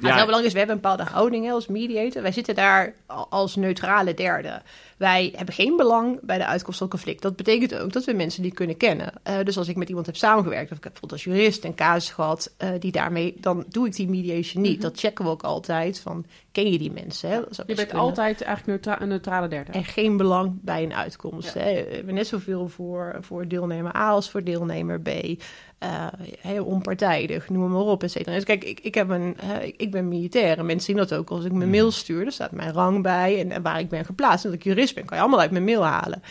[0.00, 0.14] Ja.
[0.14, 2.22] heel belangrijk is, we hebben een bepaalde houding als mediator.
[2.22, 2.94] Wij zitten daar
[3.28, 4.62] als neutrale derde.
[4.96, 7.22] Wij hebben geen belang bij de uitkomst van conflict.
[7.22, 9.12] Dat betekent ook dat we mensen die kunnen kennen.
[9.28, 11.74] Uh, dus als ik met iemand heb samengewerkt, of ik heb bijvoorbeeld als jurist een
[11.74, 14.76] casus gehad, uh, die daarmee, dan doe ik die mediation niet.
[14.76, 14.90] Mm -hmm.
[14.90, 16.00] Dat checken we ook altijd.
[16.00, 17.30] Van, ken je die mensen?
[17.30, 17.36] Hè?
[17.66, 19.72] je bent altijd eigenlijk neutra een neutrale derde.
[19.72, 21.54] En geen belang bij een uitkomst.
[21.54, 21.60] Ja.
[21.60, 21.72] Hè?
[21.72, 25.08] We hebben net zoveel voor, voor deelnemer A als voor deelnemer B.
[25.84, 26.06] Uh,
[26.40, 28.34] heel onpartijdig, noem maar op, et cetera.
[28.34, 31.30] Dus kijk, ik, ik, heb een, uh, ik ben militair en mensen zien dat ook
[31.30, 32.26] als ik mijn mail stuur.
[32.26, 34.44] Er staat mijn rang bij en, en waar ik ben geplaatst.
[34.44, 36.22] En dat ik jurist ben, kan je allemaal uit mijn mail halen.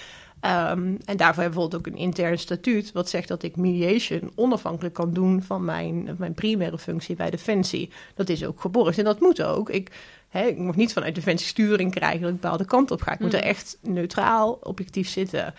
[0.42, 2.92] Um, en daarvoor hebben we bijvoorbeeld ook een intern statuut...
[2.92, 5.44] wat zegt dat ik mediation onafhankelijk kan doen...
[5.44, 7.92] van mijn, mijn primaire functie bij Defensie.
[8.16, 9.70] Dat is ook geborgd en dat moet ook.
[9.70, 9.92] Ik,
[10.30, 12.22] hè, ik mag niet vanuit Defensie sturing krijgen...
[12.22, 13.14] dat ik bepaalde kant op ga.
[13.14, 15.54] Ik moet er echt neutraal, objectief zitten...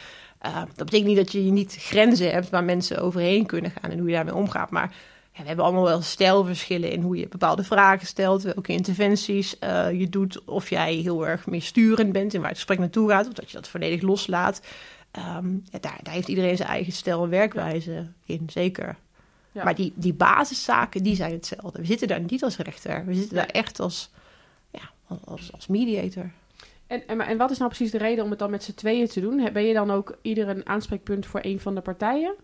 [0.46, 3.98] Uh, dat betekent niet dat je niet grenzen hebt waar mensen overheen kunnen gaan en
[3.98, 4.70] hoe je daarmee omgaat.
[4.70, 4.94] Maar
[5.36, 10.00] ja, we hebben allemaal wel stijlverschillen in hoe je bepaalde vragen stelt, welke interventies uh,
[10.00, 10.44] je doet.
[10.44, 13.50] Of jij heel erg meer sturend bent in waar het gesprek naartoe gaat, of dat
[13.50, 14.60] je dat volledig loslaat.
[15.36, 18.96] Um, ja, daar, daar, heeft iedereen zijn eigen stijl en werkwijze in, zeker.
[19.52, 19.64] Ja.
[19.64, 21.80] Maar die, die basiszaken, die zijn hetzelfde.
[21.80, 24.10] We zitten daar niet als rechter, we zitten daar echt als,
[24.70, 24.90] ja,
[25.24, 26.30] als, als mediator.
[26.86, 29.06] En, en, en, wat is nou precies de reden om het dan met z'n tweeën
[29.06, 29.48] te doen?
[29.52, 32.34] Ben je dan ook ieder een aanspreekpunt voor een van de partijen?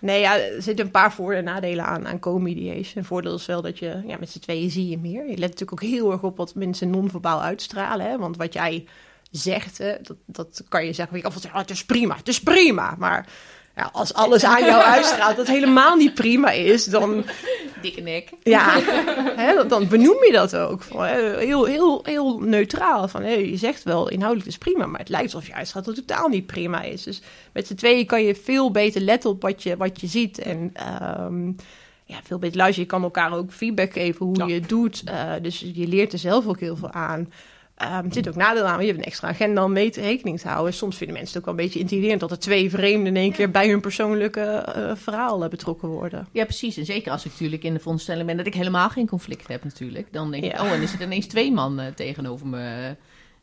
[0.00, 0.20] Nee.
[0.20, 2.92] Ja, er zitten een paar voor- en nadelen aan, aan co-mediation.
[2.94, 5.22] Een voordeel is wel dat je ja, met z'n tweeën zie je meer.
[5.22, 8.06] Je let natuurlijk ook heel erg op wat mensen non-verbaal uitstralen.
[8.06, 8.18] Hè?
[8.18, 8.86] Want wat jij
[9.30, 11.20] zegt, dat, dat kan je zeggen.
[11.20, 12.94] Kan zeggen, oh, het is prima, het is prima.
[12.98, 13.26] Maar
[13.76, 17.24] ja, als alles aan jou uitstraalt dat helemaal niet prima is, dan...
[17.82, 18.28] Dikke nek.
[18.42, 18.80] Ja,
[19.36, 20.82] hè, dan benoem je dat ook.
[20.82, 23.08] Van, heel, heel, heel neutraal.
[23.08, 25.96] Van, hè, je zegt wel, inhoudelijk is prima, maar het lijkt alsof je uitstraalt dat
[25.96, 27.02] het totaal niet prima is.
[27.02, 30.38] Dus met z'n tweeën kan je veel beter letten op wat je, wat je ziet.
[30.38, 30.72] En
[31.20, 31.56] um,
[32.04, 32.84] ja, veel beter luisteren.
[32.84, 34.46] Je kan elkaar ook feedback geven hoe ja.
[34.46, 35.02] je het doet.
[35.08, 37.32] Uh, dus je leert er zelf ook heel veel aan.
[37.82, 40.40] Um, er zit ook nadeel aan, je hebt een extra agenda om mee te rekening
[40.40, 40.74] te houden.
[40.74, 43.32] Soms vinden mensen het ook wel een beetje intimiderend dat er twee vreemden in één
[43.32, 46.28] keer bij hun persoonlijke uh, verhaal uh, betrokken worden.
[46.32, 46.76] Ja, precies.
[46.76, 49.64] En zeker als ik natuurlijk in de vondstelling ben dat ik helemaal geen conflict heb
[49.64, 50.12] natuurlijk.
[50.12, 50.62] Dan denk ik, ja.
[50.62, 52.96] oh, en is er ineens twee man uh, tegenover me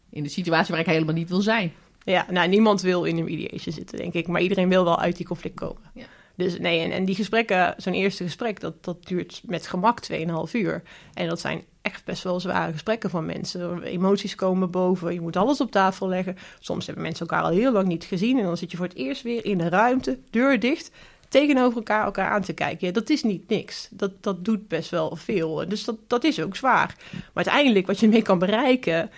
[0.09, 1.73] in de situatie waar ik helemaal niet wil zijn.
[2.03, 4.27] Ja, nou, niemand wil in een mediation zitten, denk ik.
[4.27, 5.81] Maar iedereen wil wel uit die conflict komen.
[5.93, 6.05] Ja.
[6.35, 10.17] Dus nee, en, en die gesprekken, zo'n eerste gesprek, dat, dat duurt met gemak 2,5
[10.51, 10.83] uur.
[11.13, 13.83] En dat zijn echt best wel zware gesprekken van mensen.
[13.83, 16.37] Emoties komen boven, je moet alles op tafel leggen.
[16.59, 18.37] Soms hebben mensen elkaar al heel lang niet gezien.
[18.37, 20.91] En dan zit je voor het eerst weer in een ruimte, deur dicht,
[21.29, 22.93] tegenover elkaar elkaar aan te kijken.
[22.93, 23.87] Dat is niet niks.
[23.91, 25.67] Dat, dat doet best wel veel.
[25.67, 26.95] Dus dat, dat is ook zwaar.
[27.11, 29.09] Maar uiteindelijk, wat je mee kan bereiken,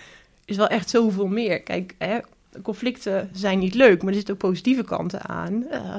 [0.45, 1.61] is wel echt zoveel meer.
[1.61, 2.17] Kijk, hè,
[2.63, 5.65] conflicten zijn niet leuk, maar er zitten ook positieve kanten aan.
[5.71, 5.95] Uh,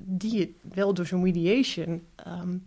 [0.00, 2.64] die je wel door zo'n mediation um,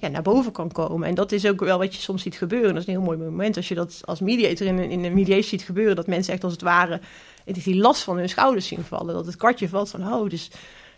[0.00, 1.08] ja, naar boven kan komen.
[1.08, 2.68] En dat is ook wel wat je soms ziet gebeuren.
[2.68, 5.14] Dat is een heel mooi moment als je dat als mediator in een, in een
[5.14, 5.96] mediation ziet gebeuren.
[5.96, 7.00] Dat mensen echt als het ware
[7.44, 9.14] die last van hun schouders zien vallen.
[9.14, 10.50] Dat het kwartje valt van, oh, dus,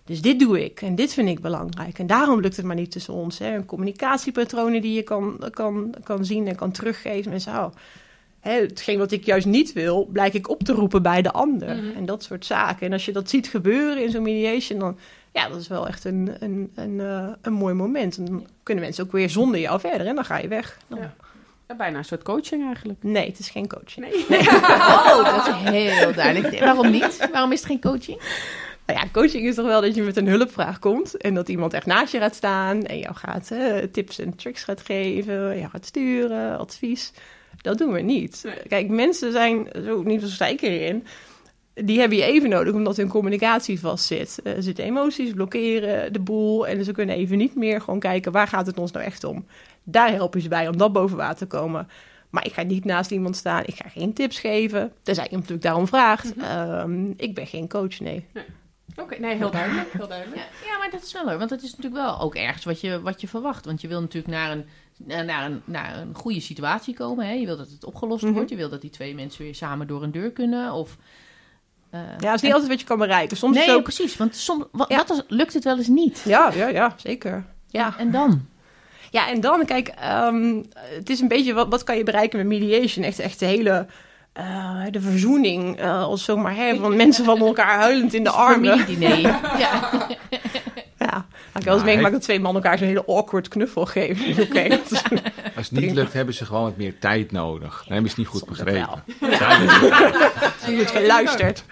[0.04, 1.98] dus dit doe ik en dit vind ik belangrijk.
[1.98, 3.38] En daarom lukt het maar niet tussen ons.
[3.38, 3.64] Hè.
[3.64, 7.30] Communicatiepatronen die je kan, kan, kan zien en kan teruggeven.
[7.30, 7.72] Mensen, oh,
[8.40, 11.74] hè, hetgeen wat ik juist niet wil, blijk ik op te roepen bij de ander.
[11.74, 11.96] Mm -hmm.
[11.96, 12.86] En dat soort zaken.
[12.86, 14.98] En als je dat ziet gebeuren in zo'n mediation, dan
[15.32, 18.16] ja, dat is wel echt een, een, een, uh, een mooi moment.
[18.16, 20.78] En dan kunnen mensen ook weer zonder jou verder en dan ga je weg.
[20.88, 20.98] Dan...
[20.98, 21.14] Ja.
[21.68, 23.02] Ja, bijna een soort coaching eigenlijk.
[23.02, 24.06] Nee, het is geen coaching.
[24.06, 24.24] Nee.
[24.28, 24.48] nee.
[24.50, 26.58] Oh, dat is heel duidelijk.
[26.58, 27.28] Waarom niet?
[27.32, 28.20] Waarom is het geen coaching?
[28.86, 31.72] Nou ja, coaching is toch wel dat je met een hulpvraag komt en dat iemand
[31.72, 35.70] echt naast je gaat staan en jou gaat uh, tips en tricks gaat geven, jou
[35.70, 37.12] gaat sturen, advies.
[37.60, 38.40] Dat doen we niet.
[38.44, 38.62] Nee.
[38.68, 41.06] Kijk, mensen zijn zo niet zo zeker in
[41.74, 44.40] die hebben je even nodig omdat hun communicatie vastzit.
[44.44, 46.66] Uh, er zitten emoties, blokkeren de boel.
[46.66, 49.46] En ze kunnen even niet meer gewoon kijken waar gaat het ons nou echt om.
[49.82, 51.88] Daar help je ze bij om dat boven water te komen.
[52.30, 53.62] Maar ik ga niet naast iemand staan.
[53.66, 54.92] Ik ga geen tips geven.
[55.02, 56.36] Tenzij iemand natuurlijk daarom vraagt.
[56.36, 56.78] Mm -hmm.
[56.78, 58.26] um, ik ben geen coach, nee.
[58.32, 58.44] nee.
[58.90, 59.92] Oké, okay, nee, heel duidelijk.
[59.92, 60.40] Heel duidelijk.
[60.40, 61.38] Ja, ja, maar dat is wel leuk.
[61.38, 63.64] Want dat is natuurlijk wel ook ergens wat je, wat je verwacht.
[63.64, 64.64] Want je wil natuurlijk naar een,
[65.26, 67.26] naar een, naar een goede situatie komen.
[67.26, 67.32] Hè?
[67.32, 68.36] Je wil dat het opgelost mm -hmm.
[68.36, 68.50] wordt.
[68.50, 70.72] Je wil dat die twee mensen weer samen door een deur kunnen.
[70.72, 70.96] Of
[71.94, 72.52] uh, ja, dat is niet en...
[72.52, 73.36] altijd wat je kan bereiken.
[73.36, 73.82] Soms nee, is ook...
[73.82, 74.16] precies.
[74.16, 74.96] Want soms, wat, ja.
[74.96, 76.22] wat als, lukt het wel eens niet?
[76.24, 77.44] Ja, ja, ja zeker.
[77.68, 77.86] Ja.
[77.86, 78.46] En, en dan?
[79.10, 79.92] Ja, en dan, kijk,
[80.26, 83.04] um, het is een beetje, wat, wat kan je bereiken met mediation?
[83.04, 83.86] Echt, echt de hele,
[84.38, 88.78] uh, de verzoening, uh, als zomaar, hè, van mensen van elkaar huilend in de armen.
[88.78, 89.20] Familiediner.
[89.20, 89.58] ja.
[89.58, 90.08] ja.
[91.54, 94.30] Ik wel eens meegemaakt dat twee mannen elkaar zo'n hele awkward knuffel geven.
[94.32, 94.42] Oké.
[94.42, 94.80] Okay,
[95.56, 97.82] Als het niet lukt, hebben ze gewoon wat meer tijd nodig.
[97.84, 99.04] Dan hebben ze het niet goed begrepen.
[100.66, 101.64] Je hebt geluisterd.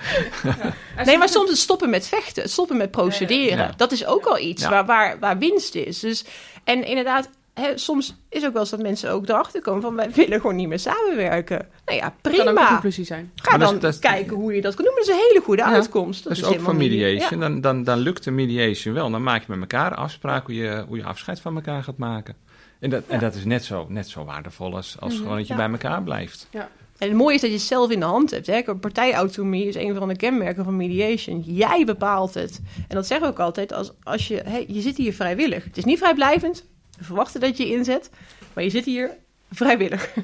[1.05, 3.59] Nee, maar soms het stoppen met vechten, stoppen met procederen.
[3.59, 3.75] Ja.
[3.77, 5.99] Dat is ook al iets waar, waar, waar winst is.
[5.99, 6.25] Dus,
[6.65, 7.29] en inderdaad,
[7.61, 10.57] hè, soms is ook wel eens dat mensen ook erachter komen van wij willen gewoon
[10.57, 11.69] niet meer samenwerken.
[11.85, 12.69] Nou ja, Kan ook een prima.
[12.69, 13.31] conclusie zijn.
[13.35, 14.95] Ga Maar dat dan is- dat is- kijken hoe je dat kan doen.
[14.95, 16.25] Maar dat is een hele goede Ja, uitkomst.
[16.25, 17.41] Dat is ook van mediation.
[17.41, 19.11] Dan, dan, dan lukt de mediation wel.
[19.11, 22.35] Dan maak je met elkaar afspraken hoe je, hoe je afscheid van elkaar gaat maken.
[22.81, 25.47] En dat, en dat is net zo, net zo waardevol als, als Mhm, gewoon dat
[25.47, 25.59] je ja.
[25.59, 26.49] bij elkaar blijft.
[26.99, 28.47] En het mooie is dat je het zelf in de hand hebt.
[28.47, 28.63] Hè?
[28.75, 31.41] Partijautonomie is een van de kenmerken van mediation.
[31.47, 32.61] Jij bepaalt het.
[32.89, 33.73] En dat zeggen we ook altijd.
[33.73, 35.65] Als, als je, hè, je zit hier vrijwillig.
[35.65, 36.65] Het is niet vrijblijvend.
[37.01, 38.11] Verwachten dat je je inzet.
[38.53, 39.11] Maar je zit hier
[39.51, 40.15] vrijwillig.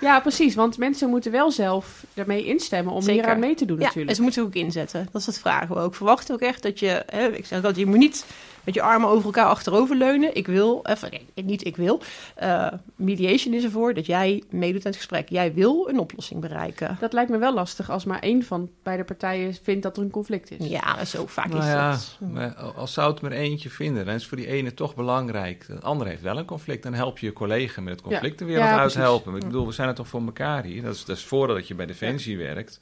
[0.00, 0.54] Ja, precies.
[0.54, 3.22] Want mensen moeten wel zelf ermee instemmen om Zeker.
[3.22, 4.16] hier aan mee te doen Ja, en natuurlijk.
[4.16, 5.08] ze moeten ook inzetten.
[5.12, 5.94] Dat is het vragen we ook.
[5.94, 7.02] Verwachten ook echt dat je...
[7.06, 8.24] Hè, ik zeg dat je moet niet
[8.64, 10.36] met je armen over elkaar achterover leunen.
[10.36, 10.80] Ik wil...
[10.82, 12.00] Even, nee, niet ik wil.
[12.34, 15.28] Eh, mediation is ervoor dat jij meedoet aan het gesprek.
[15.28, 16.96] Jij wil een oplossing bereiken.
[17.00, 20.10] Dat lijkt me wel lastig als maar één van beide partijen vindt dat er een
[20.10, 20.66] conflict is.
[20.68, 22.18] Ja, zo vaak Nou is ja, dat.
[22.32, 25.66] maar als zou het maar eentje vinden, dan is het voor die ene toch belangrijk.
[25.66, 26.82] De andere heeft wel een conflict.
[26.82, 29.00] Dan help je je collega met het conflict er weer Ja, wat uit precies.
[29.00, 29.34] helpen.
[29.34, 30.82] Ik bedoel, we zijn er toch voor elkaar hier.
[30.82, 32.80] Dat is, dat is voordat je bij Defensie werkt.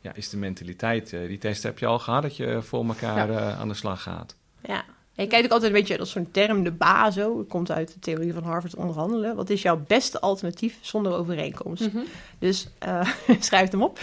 [0.00, 3.30] Ja, is de mentaliteit, eh, die test heb je al gehad, dat je voor elkaar
[3.30, 4.36] eh, aan de slag gaat.
[4.62, 4.84] Ja.
[5.20, 7.36] Je kijkt ook altijd een beetje, dat is zo'n term, de BASO.
[7.36, 9.36] Dat komt uit de theorie van Harvard onderhandelen.
[9.36, 11.92] Wat is jouw beste alternatief zonder overeenkomst?
[11.92, 12.02] Mhm.
[12.38, 13.08] Dus eh,
[13.40, 14.00] schrijf hem op,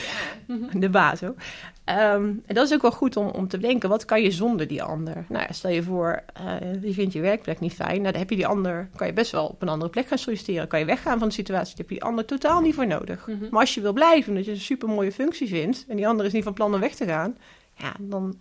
[0.74, 1.36] de BASO.
[1.84, 4.68] Ehm, en dat is ook wel goed om, om te denken, wat kan je zonder
[4.68, 5.26] die ander?
[5.30, 8.02] Nou ja, stel je voor, eh je vindt je werkplek niet fijn.
[8.02, 10.18] Nou, dan heb je die ander, kan je best wel op een andere plek gaan
[10.18, 10.68] solliciteren.
[10.68, 13.28] Kan je weggaan van de situatie, daar heb je die ander totaal niet voor nodig.
[13.28, 13.48] Mhm.
[13.52, 15.86] Maar als je wil blijven, omdat je een super mooie functie vindt...
[15.88, 17.38] en die ander is niet van plan om weg te gaan...
[17.76, 18.36] ja, dan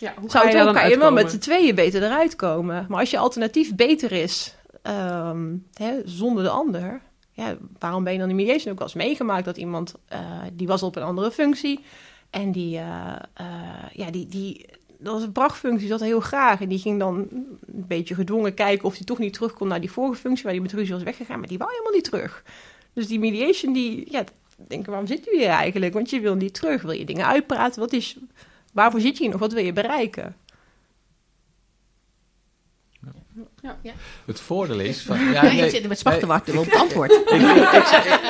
[0.00, 2.86] Ja, hoe zou ga je kan je wel met z'n tweeën beter eruit komen.
[2.88, 7.00] Maar als je alternatief beter is ehm, hè, zonder de ander...
[7.32, 9.94] Ja, waarom ben je dan in mediation ook wel eens meegemaakt dat iemand...
[10.08, 10.20] eh,
[10.52, 11.80] die was op een andere functie
[12.30, 12.76] en die...
[12.76, 13.46] eh, eh,
[13.92, 14.66] ja, die, die
[15.00, 16.60] dat was een prachtfunctie, zat heel graag.
[16.60, 19.80] En die ging dan een beetje gedwongen kijken of hij toch niet terug kon naar
[19.80, 21.38] die vorige functie waar hij met ruzie was weggegaan.
[21.38, 22.44] Maar die wou helemaal niet terug.
[22.92, 24.24] Dus die mediation, die, ja,
[24.68, 25.92] denken, waarom zit u hier eigenlijk?
[25.92, 26.82] Want je wil niet terug.
[26.82, 27.80] Wil je dingen uitpraten?
[27.80, 28.16] Wat is,
[28.70, 29.40] waarvoor zit je hier nog?
[29.40, 30.36] Wat wil je bereiken?
[34.24, 35.02] Het voordeel is...
[35.02, 37.12] Van, Ja, ja, nee, ik zit er met op het antwoord.
[37.12, 37.40] ik, ik,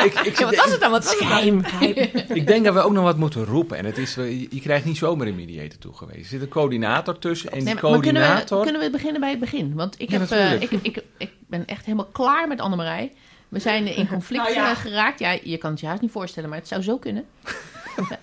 [0.05, 0.91] ik, ik, Ja, wat was het dan?
[0.91, 1.07] Wat?
[1.07, 1.65] Geheim.
[2.41, 3.77] Ik denk dat we ook nog wat moeten roepen.
[3.77, 6.21] En het is, je, je krijgt niet zomaar een mediator toegewezen.
[6.23, 7.51] Er zit een coördinator tussen.
[7.51, 8.63] En Nee, die maar kunnen, we, coördinator...
[8.63, 9.75] kunnen we beginnen bij het begin?
[9.75, 13.13] Want ik, Ja, heb, eh, ik, ik, ik ben echt helemaal klaar met Annemarij.
[13.49, 14.71] We zijn in conflict Nou ja.
[14.71, 15.19] eh, geraakt.
[15.19, 17.25] Ja, je kan het je haast niet voorstellen, maar het zou zo kunnen.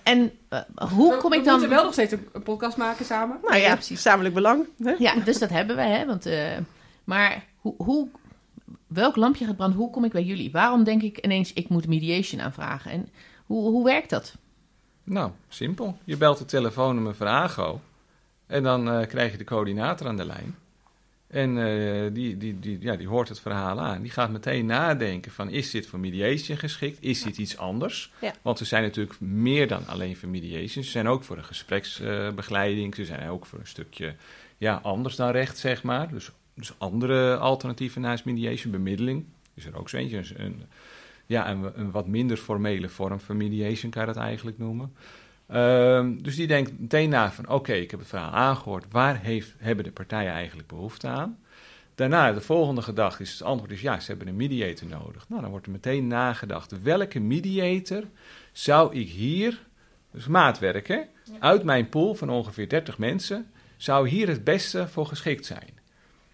[0.02, 0.60] En eh,
[0.92, 1.52] hoe We- kom ik we dan...
[1.58, 3.38] moeten wel nog steeds een, podcast maken samen.
[3.42, 3.96] Nou ja, precies.
[3.96, 4.66] Gezamenlijk belang.
[4.82, 4.94] Hè?
[4.98, 6.06] Ja, dus dat hebben we, hè.
[6.06, 6.56] Want, eh,
[7.04, 8.08] maar hoe, hoe,
[8.86, 9.78] welk lampje gaat branden?
[9.78, 10.50] Hoe kom ik bij jullie?
[10.50, 12.90] Waarom denk ik ineens, ik moet mediation aanvragen?
[12.90, 13.08] En
[13.46, 14.34] hoe, hoe werkt dat?
[15.04, 15.98] Nou, simpel.
[16.04, 17.80] Je belt het telefoonnummer van AGO.
[18.46, 20.56] En dan eh, krijg je de coördinator aan de lijn.
[21.28, 24.02] En eh, die, die, die, ja, die hoort het verhaal aan.
[24.02, 26.98] Die gaat meteen nadenken van, is dit voor mediation geschikt?
[27.02, 28.12] Is dit iets anders?
[28.20, 28.32] Ja.
[28.42, 30.84] Want ze zijn natuurlijk meer dan alleen voor mediation.
[30.84, 32.94] Ze zijn ook voor een gespreksbegeleiding.
[32.94, 34.14] ze zijn ook voor een stukje
[34.56, 36.08] ja, anders dan recht, zeg maar.
[36.08, 39.24] Dus, dus andere alternatieven naast mediation, bemiddeling.
[39.54, 40.16] Is er ook zo eentje.
[40.16, 40.62] Een, een-
[41.26, 44.92] ja, een, een wat minder formele vorm van mediation kan je dat eigenlijk noemen.
[45.48, 48.84] Ehm, dus die denkt meteen na van, oké, ik heb het verhaal aangehoord.
[48.90, 51.38] Waar heeft, hebben de partijen eigenlijk behoefte aan?
[51.94, 55.28] Daarna, de volgende gedachte is, het antwoord is ja, ze hebben een mediator nodig.
[55.28, 58.04] Nou, dan wordt er meteen nagedacht, welke mediator
[58.52, 59.66] zou ik hier,
[60.10, 61.00] dus maatwerk hè,
[61.38, 65.77] uit mijn pool van ongeveer 30 mensen, zou hier het beste voor geschikt zijn?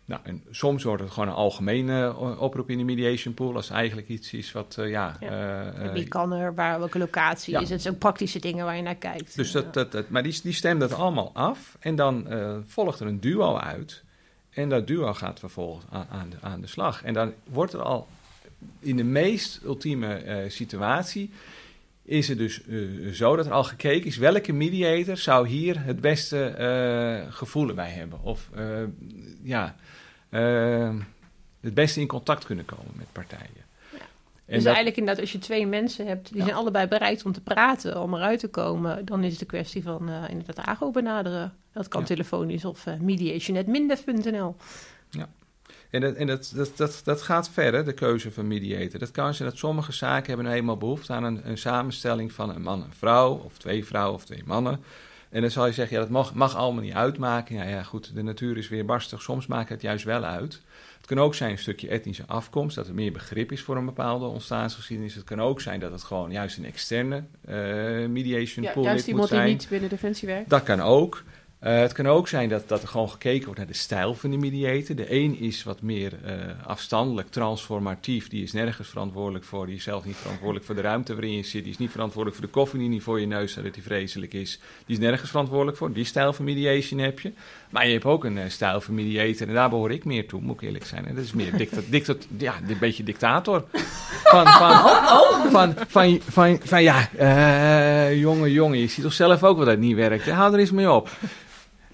[0.06, 3.70] Nou, en soms wordt het gewoon een algemene eh, oproep in de mediation pool, als
[3.70, 5.16] eigenlijk iets is wat, eh, ja...
[5.20, 5.72] Ja.
[5.72, 7.60] eh, Wie kan er, waar, welke locatie Ja.
[7.60, 7.82] is het?
[7.82, 9.36] zijn praktische dingen waar je naar kijkt.
[9.36, 12.26] dus dat, dat, dat, maar die, die stemt dat allemaal af en dan
[12.66, 14.02] volgt er een duo uit.
[14.50, 17.02] En dat duo gaat vervolgens aan, aan, de, aan de slag.
[17.02, 18.06] En dan wordt er al
[18.78, 21.32] in de meest ultieme situatie...
[22.04, 22.78] is het dus eh,
[23.12, 24.16] zo dat er al gekeken is...
[24.16, 28.22] welke mediator zou hier het beste eh gevoelen bij hebben.
[28.22, 28.82] Of eh,
[29.42, 29.76] ja,
[31.60, 33.62] het beste in contact kunnen komen met partijen.
[34.46, 36.44] En dus dat- eigenlijk inderdaad, als je twee mensen hebt, die Ja.
[36.44, 39.82] zijn allebei bereid om te praten, om eruit te komen, dan is het een kwestie
[39.82, 41.52] van inderdaad AGO benaderen.
[41.72, 42.06] Dat kan Ja.
[42.06, 44.56] telefonisch of uh, mediation.mindef.nl.
[45.94, 48.98] En, dat, en dat, dat, dat, dat gaat verder, de keuze van mediator.
[48.98, 52.54] Dat kan zijn dat sommige zaken hebben nou eenmaal behoefte aan een, een samenstelling van
[52.54, 54.80] een man en vrouw, of twee vrouwen of twee mannen.
[55.30, 57.56] En dan zal je zeggen, ja, dat mag, mag allemaal niet uitmaken.
[57.56, 59.22] Ja, ja, goed, de natuur is weer barstig.
[59.22, 60.60] Soms maakt het juist wel uit.
[60.96, 63.84] Het kan ook zijn een stukje etnische afkomst, dat er meer begrip is voor een
[63.84, 65.14] bepaalde ontstaansgeschiedenis.
[65.14, 67.54] Het kan ook zijn dat het gewoon juist een externe eh,
[68.08, 69.50] mediation Ja, pool juist lid iemand moet die zijn.
[69.58, 70.50] niet binnen Defensie werkt.
[70.50, 71.22] Dat kan ook.
[71.64, 74.30] Eh, het kan ook zijn dat, dat er gewoon gekeken wordt naar de stijl van
[74.30, 74.96] de mediator.
[74.96, 76.32] De een is wat meer uh,
[76.66, 78.28] afstandelijk, transformatief.
[78.28, 79.66] Die is nergens verantwoordelijk voor.
[79.66, 81.62] Die is zelf niet verantwoordelijk voor de ruimte waarin je zit.
[81.62, 83.82] Die is niet verantwoordelijk voor de koffie die niet voor je neus staat, dat die
[83.82, 84.60] vreselijk is.
[84.86, 85.92] Die is nergens verantwoordelijk voor.
[85.92, 87.32] Die stijl van mediation heb je.
[87.70, 89.48] Maar je hebt ook een uh, stijl van mediator.
[89.48, 91.06] En daar behoor ik meer toe, moet ik eerlijk zijn.
[91.06, 93.64] En dat is meer dictat, dictat, ja, een beetje dictator.
[94.24, 97.08] Van, van, oh, van, van, van, van, ja,
[98.12, 100.30] jongen, jongen, je ziet toch zelf ook wat dat niet werkt.
[100.30, 101.10] Hou er eens mee op.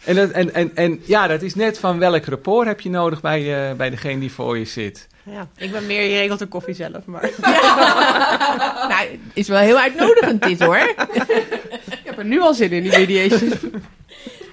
[0.04, 3.20] En, dat, en, en, en ja, dat is net van welk rapport heb je nodig
[3.20, 5.08] bij, uh, bij degene die voor je zit.
[5.22, 7.30] Ja, ik ben meer, je regelt de koffie zelf, maar...
[7.40, 8.88] Ja.
[8.88, 10.76] nou, is wel heel uitnodigend dit, hoor.
[10.76, 13.52] ik heb er nu al zin in, die mediation.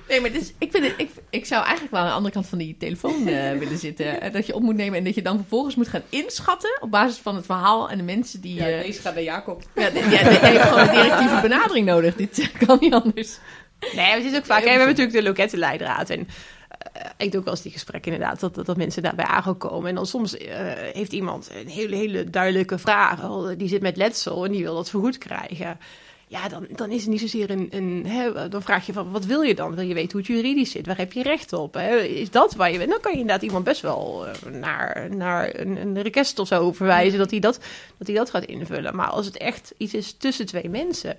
[0.07, 2.47] Nee, maar dus, ik, vind het, ik, ik zou eigenlijk wel aan de andere kant
[2.47, 4.23] van die telefoon uh, willen zitten.
[4.25, 6.91] Uh, dat je op moet nemen en dat je dan vervolgens moet gaan inschatten op
[6.91, 8.55] basis van het verhaal en de mensen die...
[8.55, 9.63] Ja, deze gaat naar Jacob.
[9.75, 12.15] Ja, de, ja, je hebt gewoon een directieve benadering nodig.
[12.15, 13.39] Dit kan niet anders.
[13.79, 14.59] Nee, het is ook vaak.
[14.59, 16.09] Hè, we hebben natuurlijk de lokettenleidraad.
[16.09, 16.25] En uh,
[17.17, 19.89] ik doe ook wel eens die gesprekken inderdaad, dat, dat, dat mensen daarbij aangekomen.
[19.89, 23.19] En dan soms uh, heeft iemand een hele, hele duidelijke vraag.
[23.57, 25.79] Die zit met letsel en die wil dat vergoed krijgen.
[26.29, 27.67] Ja, dan, dan is het niet zozeer een.
[27.71, 29.75] een hè, dan vraag je van wat wil je dan?
[29.75, 30.85] Wil je weten hoe het juridisch zit?
[30.85, 31.73] Waar heb je recht op?
[31.73, 31.97] Hè?
[31.97, 32.89] Is dat waar je bent?
[32.89, 37.19] Dan kan je inderdaad iemand best wel naar, naar een, een request of zo verwijzen
[37.19, 37.59] dat hij dat,
[37.97, 38.95] dat hij dat gaat invullen.
[38.95, 41.17] Maar als het echt iets is tussen twee mensen.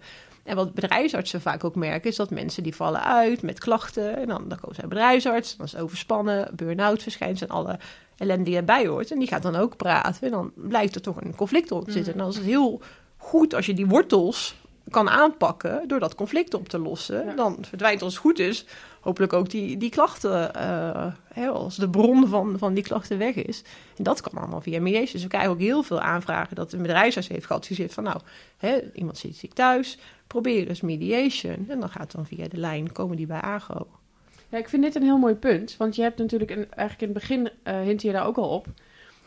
[0.48, 4.16] En wat bedrijfsartsen vaak ook merken, is dat mensen die vallen uit met klachten.
[4.16, 7.78] En dan, dan komen ze bij bedrijfsarts, dan is het overspannen, burn-out verschijnt en alle
[8.16, 9.10] ellende die erbij hoort.
[9.10, 10.22] En die gaat dan ook praten.
[10.22, 12.12] En dan blijkt er toch een conflict op zitten.
[12.12, 12.80] En dan is het heel
[13.16, 14.56] goed als je die wortels
[14.90, 17.24] kan aanpakken door dat conflict op te lossen.
[17.24, 17.32] Ja.
[17.32, 18.64] Dan verdwijnt als het goed is
[19.00, 23.34] hopelijk ook die, die klachten, uh, hè, als de bron van, van die klachten weg
[23.34, 23.62] is.
[23.96, 25.12] En dat kan allemaal via mediation.
[25.12, 28.20] Dus we krijgen ook heel veel aanvragen dat een bedrijfsarts heeft geadviseerd van nou,
[28.56, 31.66] hè, iemand zit ziek thuis, probeer dus mediation.
[31.68, 33.86] En dan gaat dan via de lijn, komen die bij AGO.
[34.48, 35.76] Ja, ik vind dit een heel mooi punt.
[35.76, 38.48] Want je hebt natuurlijk, een, eigenlijk in het begin uh, hint je daar ook al
[38.48, 38.66] op.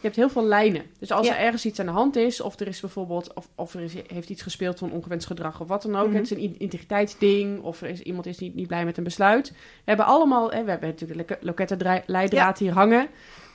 [0.01, 0.83] Je hebt heel veel lijnen.
[0.99, 1.33] Dus als ja.
[1.33, 3.93] er ergens iets aan de hand is, of er is bijvoorbeeld, of, of er is,
[4.07, 6.05] heeft iets gespeeld van ongewenst gedrag of wat dan ook.
[6.05, 6.15] Mm-hmm.
[6.15, 9.49] Het is een integriteitsding, of er is, iemand is niet, niet blij met een besluit.
[9.49, 12.65] We hebben allemaal, hè, we hebben natuurlijk lokettenleidraad ja.
[12.65, 13.07] hier hangen.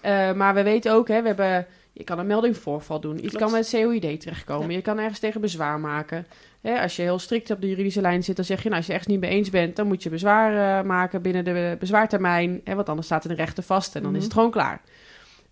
[0.04, 3.24] Uh, maar we weten ook, hè, we hebben, je kan een melding voorval doen.
[3.24, 4.70] Iets kan met COID terechtkomen.
[4.70, 4.76] Ja.
[4.76, 6.26] Je kan ergens tegen bezwaar maken.
[6.66, 8.86] Hè, als je heel strikt op de juridische lijn zit, dan zeg je, nou, als
[8.86, 12.60] je ergens niet mee eens bent, dan moet je bezwaar uh, maken binnen de bezwaartermijn.
[12.64, 14.80] Hè, want anders staat in de rechter vast en dan is het gewoon klaar.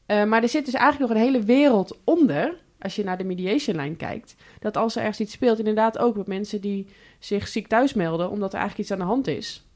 [0.07, 3.25] Uh, maar er zit dus eigenlijk nog een hele wereld onder, als je naar de
[3.25, 4.37] mediation-lijn kijkt.
[4.61, 6.87] Dat als er ergens iets speelt, inderdaad ook met mensen die
[7.19, 9.67] zich ziek thuis melden, omdat er eigenlijk iets aan de hand is.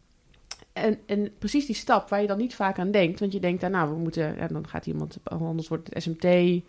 [0.73, 3.61] En, en precies die stap waar je dan niet vaak aan denkt, want je denkt,
[3.61, 6.63] dan, nou, we moeten, ja, dan gaat iemand, anders wordt het SMT.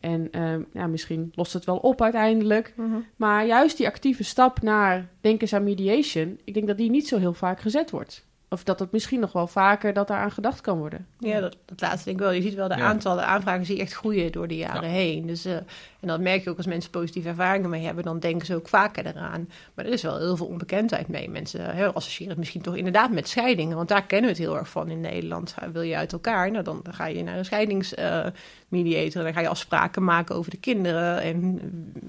[0.00, 2.72] En uh, ja, misschien lost het wel op uiteindelijk.
[2.76, 3.06] Mm-hmm.
[3.16, 7.18] Maar juist die actieve stap naar denken aan mediation, ik denk dat die niet zo
[7.18, 8.28] heel vaak gezet wordt.
[8.52, 11.06] Of dat het misschien nog wel vaker dat daar aan gedacht kan worden.
[11.18, 12.32] Ja, dat, dat laatste denk ik wel.
[12.32, 12.84] Je ziet wel de ja.
[12.84, 14.94] aantallen aanvragen zie echt groeien door de jaren ja.
[14.94, 15.26] heen.
[15.26, 18.46] Dus, uh, en dat merk je ook als mensen positieve ervaringen mee hebben, dan denken
[18.46, 19.48] ze ook vaker eraan.
[19.74, 21.30] Maar er is wel heel veel onbekendheid mee.
[21.30, 24.58] Mensen hè, associëren het misschien toch inderdaad met scheidingen, want daar kennen we het heel
[24.58, 25.54] erg van in Nederland.
[25.72, 29.20] Wil je uit elkaar, nou dan ga je naar een scheidingsmediator.
[29.20, 31.60] Uh, dan ga je afspraken maken over de kinderen en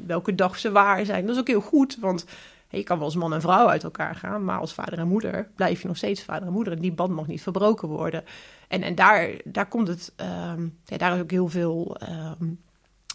[0.06, 1.25] welke dag ze waar zijn.
[1.25, 2.25] Dat is ook heel goed, want
[2.71, 5.49] je kan wel als man en vrouw uit elkaar gaan, maar als vader en moeder
[5.55, 6.73] blijf je nog steeds vader en moeder.
[6.73, 8.23] En die band mag niet verbroken worden.
[8.67, 10.13] En, en daar, daar komt het,
[10.55, 11.97] um, ja, daar is ook heel veel,
[12.39, 12.60] um,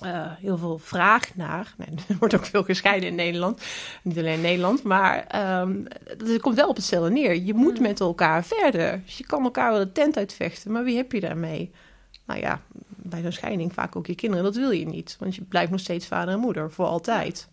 [0.05, 1.75] uh, heel veel vraag naar.
[1.77, 3.63] Nee, er wordt ook veel gescheiden in Nederland.
[4.03, 7.37] Niet alleen in Nederland, maar um, het komt wel op hetzelfde neer.
[7.37, 9.03] Je moet met elkaar verder.
[9.05, 11.73] Dus je kan elkaar wel de tent uitvechten, maar wie heb je daarmee?
[12.27, 14.45] Nou ja, bij zo'n scheiding vaak ook je kinderen.
[14.45, 17.49] Dat wil je niet, want je blijft nog steeds vader en moeder voor altijd.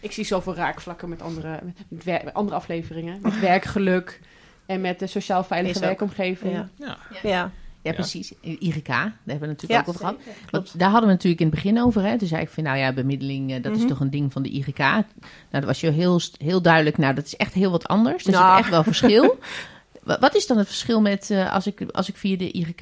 [0.00, 3.18] Ik zie zoveel raakvlakken met andere, met, met andere afleveringen.
[3.22, 4.20] Met werkgeluk
[4.66, 6.52] en met de sociaal veilige werkomgeving.
[6.52, 6.68] Ja.
[6.76, 6.98] Ja.
[7.22, 7.50] ja.
[7.82, 7.92] ja.
[7.92, 8.32] precies.
[8.40, 10.16] IGK, daar hebben we natuurlijk ook over gehad.
[10.50, 12.02] Want daar hadden we natuurlijk in het begin over.
[12.02, 12.18] Hè.
[12.18, 13.82] Toen zei ik van, nou ja, bemiddeling, dat mm-hmm.
[13.82, 14.78] is toch een ding van de IGK.
[14.78, 15.04] Nou,
[15.50, 16.98] dat was je heel, heel duidelijk.
[16.98, 18.24] Nou, dat is echt heel wat anders.
[18.24, 18.48] Er nou.
[18.50, 19.38] zit echt wel verschil.
[20.20, 22.80] wat is dan het verschil met, uh, als, ik, als ik via de IGK...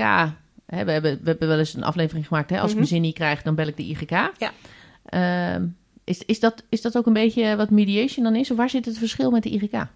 [0.66, 2.50] Hè, we, hebben, we hebben wel eens een aflevering gemaakt.
[2.50, 2.83] Hè, als mm-hmm.
[2.83, 4.11] ik mijn zin niet krijg, dan bel ik de IGK.
[4.11, 4.52] Ja.
[5.57, 5.62] Uh,
[6.08, 8.50] is, is, dat, is dat ook een beetje wat mediation dan is?
[8.50, 9.86] Of waar zit het verschil met de IGK?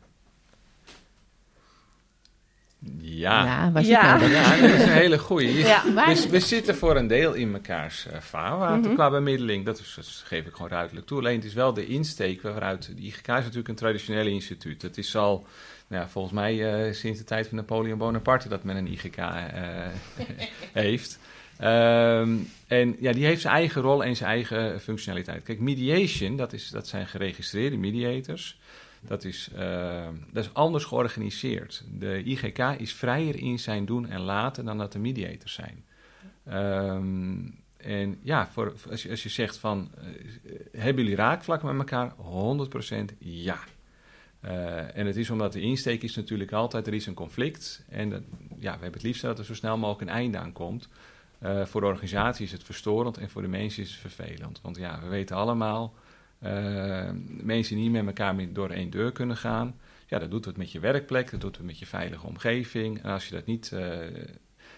[3.01, 4.17] Ja, ja, waar ja.
[4.17, 5.59] Nou ja dat is een hele goeie.
[5.59, 5.83] Ja.
[5.85, 8.95] We, we, zitten voor een deel in mekaars uh, vaarwater mm-hmm.
[8.95, 9.65] qua bemiddeling.
[9.65, 11.19] Dat, is, dat geef ik gewoon ruidelijk toe.
[11.19, 12.91] Alleen het is wel de insteek waaruit...
[12.97, 14.83] De IGK is natuurlijk een traditioneel instituut.
[14.83, 15.47] Het is al...
[15.87, 19.17] Nou ja, volgens mij uh, sinds de tijd van Napoleon Bonaparte dat men een IGK
[19.17, 19.27] uh,
[20.73, 21.19] heeft.
[21.63, 25.43] Um, en ja, die heeft zijn eigen rol en zijn eigen functionaliteit.
[25.43, 28.59] Kijk, mediation, dat, is, dat zijn geregistreerde mediators.
[29.01, 31.85] Dat is, eh, dat is anders georganiseerd.
[31.99, 35.85] De IGK is vrijer in zijn doen en laten dan dat de mediators zijn.
[36.45, 37.37] Ehm,
[37.77, 40.05] en ja, voor, als, je, zegt van, eh,
[40.73, 42.13] hebben jullie raakvlak met elkaar?
[42.17, 43.59] 100% ja.
[44.45, 47.85] Uh, en het is omdat de insteek is natuurlijk altijd, er is een conflict.
[47.89, 48.23] En dat,
[48.59, 50.89] ja, we hebben het liefst dat er zo snel mogelijk een einde aan komt.
[51.45, 54.61] Uh, voor de organisatie is het verstorend en voor de mensen is het vervelend.
[54.61, 55.95] Want ja, we weten allemaal,
[56.43, 56.51] uh,
[57.27, 59.81] mensen die niet met elkaar door één deur kunnen gaan.
[60.07, 63.03] Ja, dat doet het met je werkplek, dat doet het met je veilige omgeving.
[63.03, 63.73] En als je dat niet,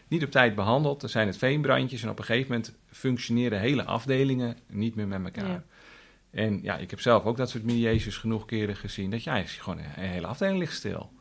[0.09, 2.03] niet op tijd behandelt, dan zijn het veenbrandjes.
[2.03, 5.49] En op een gegeven moment functioneren hele afdelingen niet meer met elkaar.
[5.49, 5.65] Ja.
[6.35, 9.11] En ja, ik heb zelf ook dat soort mediations genoeg keren gezien.
[9.11, 11.13] Dat ja, gewoon een, hele afdeling ligt stil.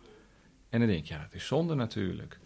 [0.70, 2.40] En dan denk je, ja, dat is zonde natuurlijk.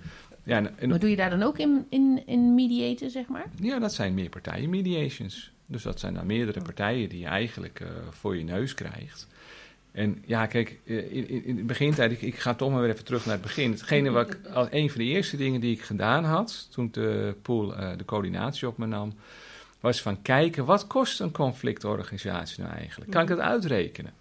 [0.47, 3.45] Ja, en, en, maar doe je daar dan ook in, in, in mediaten, zeg maar?
[3.61, 5.51] Ja, dat zijn meer partijen mediations.
[5.65, 9.27] Dus dat zijn dan meerdere partijen die je eigenlijk uh, voor je neus krijgt.
[9.91, 13.05] En ja, kijk, in, in, in de begintijd, ik, ik, ga toch maar weer even
[13.05, 13.71] terug naar het begin.
[13.71, 17.35] Hetgene wat ik, als een van de eerste dingen die ik gedaan had, toen de
[17.41, 19.13] pool uh, de coördinatie op me nam,
[19.79, 23.11] was van kijken, wat kost een conflictorganisatie nou eigenlijk?
[23.11, 24.13] Kan ik dat uitrekenen?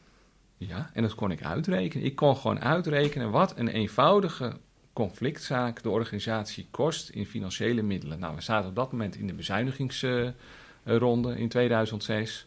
[0.56, 2.06] Ja, en dat kon ik uitrekenen.
[2.06, 4.52] Ik kon gewoon uitrekenen wat een eenvoudige
[4.96, 8.18] conflictzaak de organisatie kost in financiële middelen.
[8.18, 12.46] Nou, we zaten op dat moment in de bezuinigingsronde in 2006.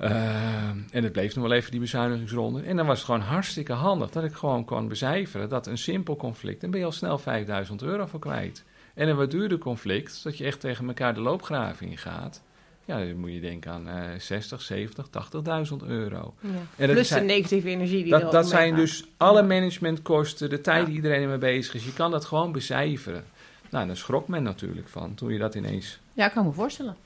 [0.00, 2.62] Uh, en het bleef nog wel even die bezuinigingsronde.
[2.62, 6.16] En dan was het gewoon hartstikke handig dat ik gewoon kon becijferen dat een simpel
[6.16, 8.64] conflict, dan ben je al snel 5000 euro voor kwijt.
[8.94, 12.42] En een wat duurder conflict, dat je echt tegen elkaar de loopgraven ingaat.
[12.90, 16.34] Ja, dan moet je denken aan uh, 60, 70, 80.000 euro.
[16.40, 16.48] Ja.
[16.76, 20.86] En Plus zijn, de negatieve energie die Dat, dat zijn dus alle managementkosten, de tijd
[20.86, 21.84] die iedereen ermee bezig is.
[21.84, 23.24] Je kan dat gewoon becijferen.
[23.70, 26.00] Nou, daar schrok men natuurlijk van toen je dat ineens...
[26.12, 26.96] Ja, ik kan me voorstellen.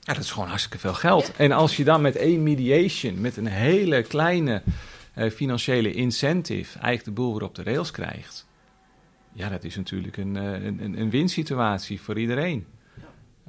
[0.00, 1.32] Ja, dat is gewoon hartstikke veel geld.
[1.36, 4.62] En als je dan met één mediation, met een hele kleine
[5.16, 8.46] uh, financiële incentive, eigenlijk de boel weer op de rails krijgt.
[9.32, 12.66] Ja, dat is natuurlijk een, een, een winsituatie voor iedereen.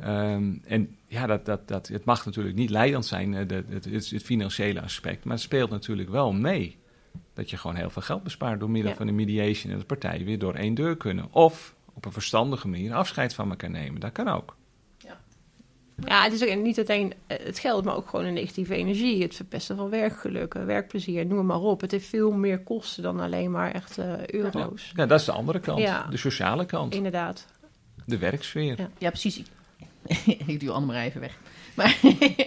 [0.03, 4.09] Um, en ja, dat, dat, dat, het mag natuurlijk niet leidend zijn, de, het, het,
[4.09, 6.77] het, financiële aspect, maar het speelt natuurlijk wel mee.
[7.33, 8.97] Dat je gewoon heel veel geld bespaart door middel ja.
[8.97, 11.27] van een mediation en de partijen weer door één deur kunnen.
[11.31, 13.99] Of op een verstandige manier afscheid van elkaar nemen.
[13.99, 14.55] Dat kan ook.
[16.03, 19.21] Ja, het is ook niet alleen het geld, maar ook gewoon een negatieve energie.
[19.21, 21.81] Het verpesten van werkgeluk, werkplezier, noem maar op.
[21.81, 24.83] Het heeft veel meer kosten dan alleen maar echt uh, euro's.
[24.83, 25.01] Ja.
[25.01, 25.05] ja.
[25.05, 25.87] dat is de andere kant.
[26.09, 26.93] De sociale kant.
[26.93, 27.45] Inderdaad.
[28.05, 28.79] De werksfeer.
[28.79, 29.43] Ja, ja precies.
[30.47, 31.39] ik duw Annemarij even weg.
[31.75, 31.99] Maar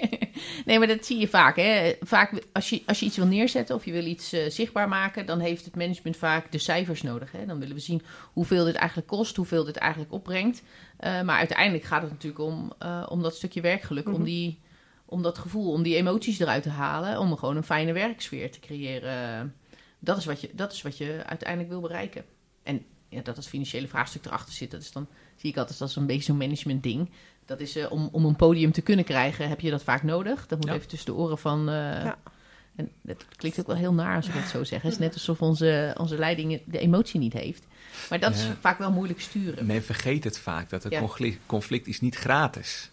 [0.66, 1.56] nee, maar dat zie je vaak.
[1.56, 1.94] Hè.
[2.00, 5.26] Vaak als je, als je iets wil neerzetten of je wil iets uh, zichtbaar maken,
[5.26, 7.32] dan heeft het management vaak de cijfers nodig.
[7.32, 7.46] Hè.
[7.46, 8.02] Dan willen we zien
[8.32, 10.62] hoeveel dit eigenlijk kost, hoeveel dit eigenlijk opbrengt.
[11.00, 14.20] Uh, maar uiteindelijk gaat het natuurlijk om, uh, om dat stukje werkgeluk, mm -hmm.
[14.20, 14.60] om, die,
[15.04, 18.60] om dat gevoel, om die emoties eruit te halen, om gewoon een fijne werksfeer te
[18.60, 19.54] creëren.
[19.98, 22.24] Dat is wat je, dat is wat je uiteindelijk wil bereiken.
[22.62, 25.06] En ja, dat het financiële vraagstuk erachter zit, dat is dan,
[25.36, 27.10] zie ik altijd als een beetje zo'n management ding.
[27.48, 30.46] Dat is uh, om, om een podium te kunnen krijgen, heb je dat vaak nodig.
[30.46, 30.74] Dat moet ja.
[30.74, 31.68] even tussen de oren van.
[31.68, 32.18] Uh, ja.
[32.76, 34.82] En dat klinkt ook wel heel naar als ik het zo zeg.
[34.82, 37.66] Het is net alsof onze, onze leiding de emotie niet heeft.
[38.10, 38.40] Maar dat ja.
[38.40, 39.66] is vaak wel moeilijk sturen.
[39.66, 42.90] Men vergeet het vaak, dat het conflict, conflict is niet gratis.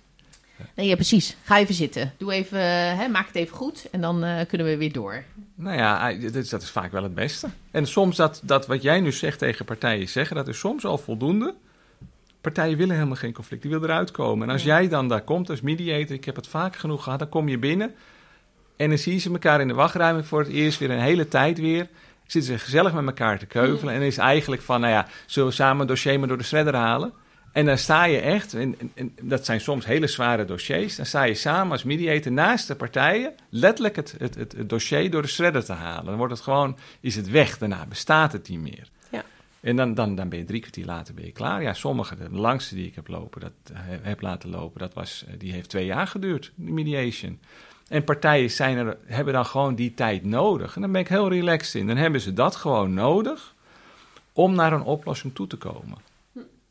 [0.76, 1.36] Nee, ja, precies.
[1.44, 2.14] Ga even zitten.
[2.18, 2.60] Doe even,
[2.98, 5.24] hè, maak het even goed en dan uh, kunnen we weer door.
[5.56, 7.48] Nou ja, dat is, dat is vaak wel het beste.
[7.72, 10.98] En soms dat, dat wat jij nu zegt tegen partijen zeggen, dat is soms al
[10.98, 11.56] voldoende
[12.54, 14.48] partijen willen helemaal geen conflict, die willen eruit komen.
[14.48, 17.30] En als jij dan daar komt als mediator, ik heb het vaak genoeg gehad, dan
[17.30, 17.96] kom je binnen
[18.76, 21.60] en dan zien ze elkaar in de wachtruimte voor het eerst weer een hele tijd
[21.60, 21.88] weer.
[22.26, 25.56] Zitten ze gezellig met elkaar te keuvelen en is eigenlijk van, nou ja, zullen we
[25.56, 27.14] samen een dossier maar door de shredder halen?
[27.52, 31.06] En dan sta je echt, en, en, en, dat zijn soms hele zware dossiers, dan
[31.06, 35.22] sta je samen als mediator naast de partijen letterlijk het, het, het, het dossier door
[35.22, 36.06] de shredder te halen.
[36.06, 38.90] Dan wordt het gewoon, is het weg, daarna bestaat het niet meer.
[39.66, 41.62] En dan, dan, dan ben je drie kwartier later ben je klaar.
[41.62, 43.52] Ja, sommige, de langste die ik heb lopen, dat
[44.02, 47.40] heb laten lopen, dat was, die heeft twee jaar geduurd, die mediation.
[47.88, 50.76] En partijen zijn er, hebben dan gewoon die tijd nodig.
[50.76, 51.88] En dan ben ik heel relaxed in.
[51.88, 53.56] Dan hebben ze dat gewoon nodig
[54.34, 55.98] om naar een oplossing toe te komen.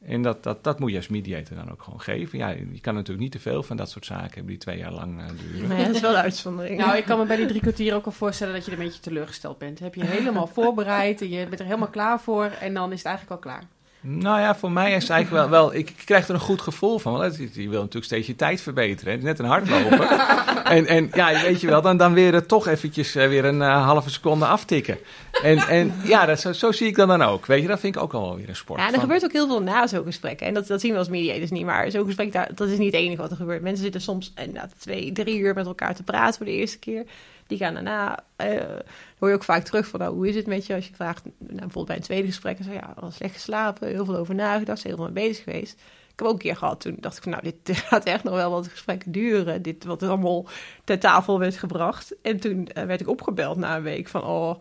[0.06, 2.38] En dat, dat, dat moet je als mediator dan ook gewoon geven.
[2.38, 4.92] Ja, je kan natuurlijk niet te veel van dat soort zaken hebben die twee jaar
[4.92, 5.68] lang uh, duren.
[5.68, 6.78] Nee, dat is wel een uitzondering.
[6.78, 8.84] Nou, ik kan me bij die drie kwartier ook al voorstellen dat je er een
[8.84, 9.78] beetje teleurgesteld bent.
[9.78, 13.06] Heb je helemaal voorbereid en je bent er helemaal klaar voor en dan is het
[13.06, 13.68] eigenlijk al klaar.
[14.06, 16.98] Nou ja, voor mij is het eigenlijk wel, wel ik krijg er een goed gevoel
[16.98, 17.12] van.
[17.12, 19.12] Want je wil natuurlijk steeds je tijd verbeteren.
[19.12, 19.22] Hè?
[19.22, 20.08] Net een hardlopen.
[20.76, 23.84] en, en ja, weet je wel, dan, dan weer toch eventjes uh, weer een uh,
[23.84, 24.98] halve seconde aftikken.
[25.42, 27.46] En, en ja, dat, zo, zo zie ik dat dan ook.
[27.46, 28.80] Weet je, dat vind ik ook al weer een sport.
[28.80, 30.46] Ja, er Van- gebeurt ook heel veel na zo'n gesprekken.
[30.46, 31.64] En dat, dat zien we als mediators niet.
[31.64, 33.62] Maar zo'n gesprek, daar, dat is niet het enige wat er gebeurt.
[33.62, 34.32] Mensen zitten soms
[34.78, 37.04] twee, drie uur met elkaar te praten voor de eerste keer.
[37.46, 38.78] Die gaan daarna, eh,
[39.18, 40.74] hoor je ook vaak terug van, nou, hoe is het met je?
[40.74, 43.88] Als je vraagt, nou, bijvoorbeeld bij een tweede gesprek, zeg je, ja, wel slecht geslapen,
[43.88, 45.72] heel veel over nagedacht, heel veel mee bezig geweest.
[46.12, 48.24] Ik heb ook een keer gehad, toen dacht ik van, nou, dit, dit gaat echt
[48.24, 49.62] nog wel wat gesprekken duren.
[49.62, 50.46] Dit wat er allemaal
[50.84, 52.14] ter tafel werd gebracht.
[52.22, 54.54] En toen eh, werd ik opgebeld na een week van, oh,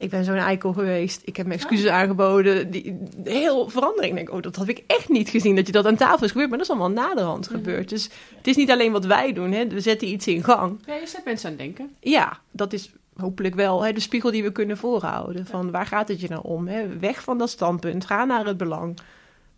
[0.00, 1.22] ik ben zo'n eikel geweest.
[1.24, 2.70] Ik heb mijn excuses aangeboden.
[2.70, 4.10] Die, heel verandering.
[4.10, 6.30] Ik denk, oh, dat had ik echt niet gezien dat je dat aan tafel is
[6.30, 6.48] gebeurd.
[6.48, 7.88] Maar dat is allemaal naderhand gebeurd.
[7.88, 9.52] Dus het is niet alleen wat wij doen.
[9.52, 9.66] Hè.
[9.66, 10.78] We zetten iets in gang.
[10.86, 11.94] Ja, je zet mensen aan het denken.
[12.00, 15.46] Ja, dat is hopelijk wel hè, de spiegel die we kunnen voorhouden.
[15.46, 16.68] Van waar gaat het je nou om?
[16.68, 16.98] Hè?
[16.98, 18.04] Weg van dat standpunt.
[18.06, 18.98] Ga naar het belang.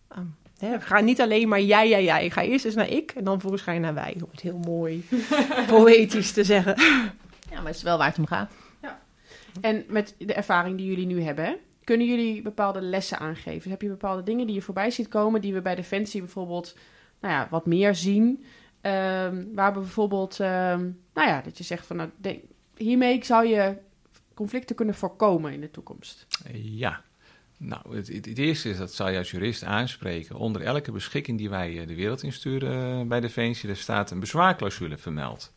[0.09, 0.25] Ehm,
[0.59, 2.31] hè, ga niet alleen maar jij, jij, jij.
[2.31, 4.15] Ga eerst eens naar ik en dan vervolgens ga je naar wij.
[4.15, 5.07] Om het heel mooi
[5.67, 6.75] poëtisch te zeggen.
[7.51, 8.51] Ja, maar het is wel waar het om gaat.
[9.61, 13.71] En met de ervaring die jullie nu hebben, kunnen jullie bepaalde lessen aangeven?
[13.71, 16.77] Heb je bepaalde dingen die je voorbij ziet komen, die we bij Defensie bijvoorbeeld
[17.21, 18.45] nou ja, wat meer zien?
[18.81, 22.11] Ehm, waar we bijvoorbeeld, ehm, nou ja, dat je zegt van, nou,
[22.77, 23.77] hiermee zou je
[24.35, 26.27] conflicten kunnen voorkomen in de toekomst.
[26.53, 27.03] Ja.
[27.59, 30.37] Nou, het, het, eerste is, dat zal je als jurist aanspreken.
[30.37, 34.21] Onder elke beschikking die wij eh, de wereld insturen eh, bij Defensie, daar staat een
[34.21, 35.53] bezwaarclausule vermeld.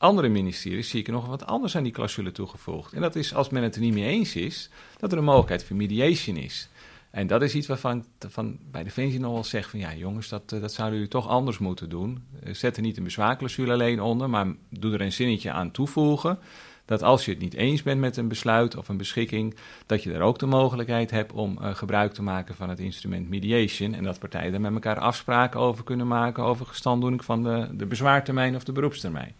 [0.00, 2.92] Andere ministeries zie ik er nog wat anders aan die clausule toegevoegd.
[2.92, 5.64] En dat is als men het er niet mee eens is, dat er een mogelijkheid
[5.64, 6.68] voor mediation is.
[7.10, 10.52] En dat is iets waarvan van bij Defensie nog wel zeg van ja jongens, dat,
[10.52, 12.22] eh, dat zouden jullie toch anders moeten doen.
[12.42, 16.38] Eh, Zet er niet een bezwaarclausule alleen onder, maar doe er een zinnetje aan toevoegen.
[16.84, 19.54] Dat als je het niet eens bent met een besluit of een beschikking,
[19.86, 23.28] dat je er ook de mogelijkheid hebt om eh, gebruik te maken van het instrument
[23.28, 23.94] mediation.
[23.94, 27.86] En dat partijen daar met elkaar afspraken over kunnen maken over gestanddoening van de, de
[27.86, 29.34] bezwaartermijn of de beroepstermijn.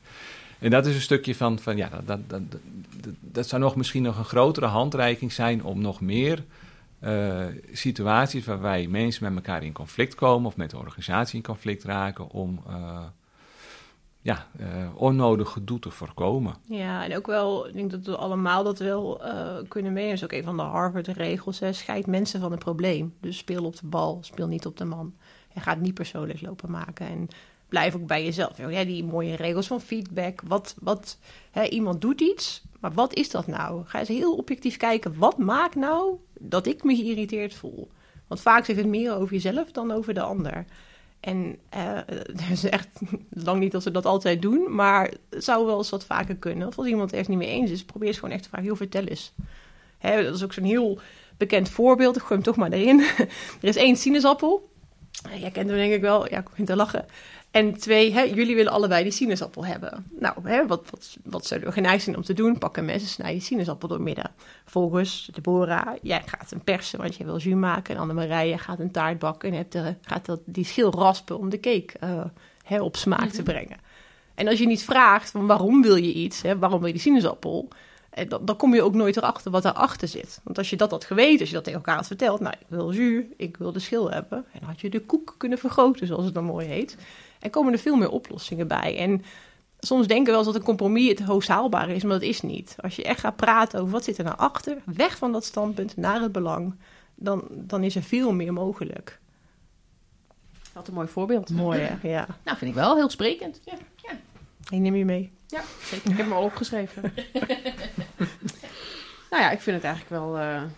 [0.61, 2.43] En dat is een stukje van, van ja, dat, dat,
[3.21, 6.45] dat, zou nog misschien nog een grotere handreiking zijn om nog meer
[6.99, 11.85] eh, situaties waarbij mensen met elkaar in conflict komen of met de organisatie in conflict
[11.85, 13.03] raken om eh,
[14.23, 16.55] ja, eh, onnodig gedoe te voorkomen.
[16.69, 19.21] Ja, en ook wel, ik denk dat we allemaal dat wel
[19.69, 20.21] kunnen meenemen.
[20.21, 21.61] Dat is ook een van de Harvard-regels.
[21.71, 23.15] Scheid mensen van het probleem.
[23.21, 25.15] Dus speel op de bal, speel niet op de man.
[25.53, 27.07] En ga het niet persoonlijk lopen maken.
[27.07, 27.29] En
[27.71, 28.57] blijf ook bij jezelf.
[28.57, 30.41] Ja, die mooie regels van feedback.
[30.45, 31.19] Wat, wat,
[31.51, 33.83] hè, iemand doet iets, maar wat is dat nou?
[33.87, 35.19] Ga eens heel objectief kijken.
[35.19, 37.91] Wat maakt nou dat ik me geïrriteerd voel?
[38.27, 40.65] Want vaak zegt het meer over jezelf dan over de ander.
[41.21, 41.99] En eh
[42.31, 42.89] het is echt
[43.31, 46.69] lang niet dat ze dat altijd doen, maar het zou wel eens wat vaker kunnen.
[46.69, 48.77] Of als iemand ergens niet mee eens is, probeer eens gewoon echt te vragen, heel
[48.77, 49.33] vertel eens.
[49.99, 51.01] Hè, dat is ook zo'n heel
[51.37, 53.01] bekend voorbeeld, ik gooi hem toch maar erin.
[53.61, 54.69] er is één sinaasappel.
[55.39, 57.07] Jij kent hem denk ik wel, ja, ik begin te lachen.
[57.51, 60.07] En twee, hè, jullie willen allebei die sinaasappel hebben.
[60.11, 62.59] Nou, hè, wat, wat, wat zullen we geneigd zijn om te doen?
[62.59, 64.31] Pak een mes en snij die sinaasappel door midden.
[64.65, 67.95] Volgens Deborah, jij gaat hem persen, want jij wil jus maken.
[67.95, 71.49] En Annemarije gaat een taart bakken en hebt er, gaat dat, die schil raspen om
[71.49, 72.25] de cake eh,
[72.65, 73.79] hè, op smaak te brengen.
[74.35, 77.03] En als je niet vraagt van waarom wil je iets, hè, waarom wil je die
[77.03, 77.69] sinaasappel...
[78.11, 80.41] En dan, dan kom je ook nooit erachter wat daarachter zit.
[80.45, 82.41] Want als je dat had geweten, als je dat tegen elkaar had verteld...
[82.41, 84.39] nou, ik wil jus, ik wil de schil hebben...
[84.53, 86.97] en dan had je de koek kunnen vergroten, zoals het dan mooi heet.
[87.41, 88.99] En komen er veel meer oplossingen bij.
[88.99, 89.23] En
[89.79, 92.41] soms denken we wel eens dat een compromis het hoogst haalbare is, maar dat is
[92.41, 92.77] niet.
[92.81, 94.77] Als je echt gaat praten over wat zit er nou achter...
[94.85, 96.75] weg van dat standpunt naar het belang...
[97.15, 99.21] dan, dan is er veel meer mogelijk.
[100.73, 101.51] Wat een mooi voorbeeld.
[101.51, 102.09] Mooi, hè?
[102.09, 102.27] Ja.
[102.45, 103.61] Nou, vind ik wel heel sprekend.
[103.65, 103.75] Ja.
[104.71, 105.33] Ik neem je mee.
[105.47, 106.11] Ja, zeker.
[106.11, 107.03] Ik heb hem al opgeschreven.
[109.31, 110.71] nou ja, ik vind het eigenlijk wel eh, een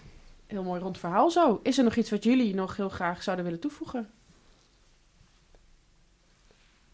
[0.47, 1.61] heel mooi rond verhaal zo.
[1.63, 4.11] Is er nog iets wat jullie nog heel graag zouden willen toevoegen?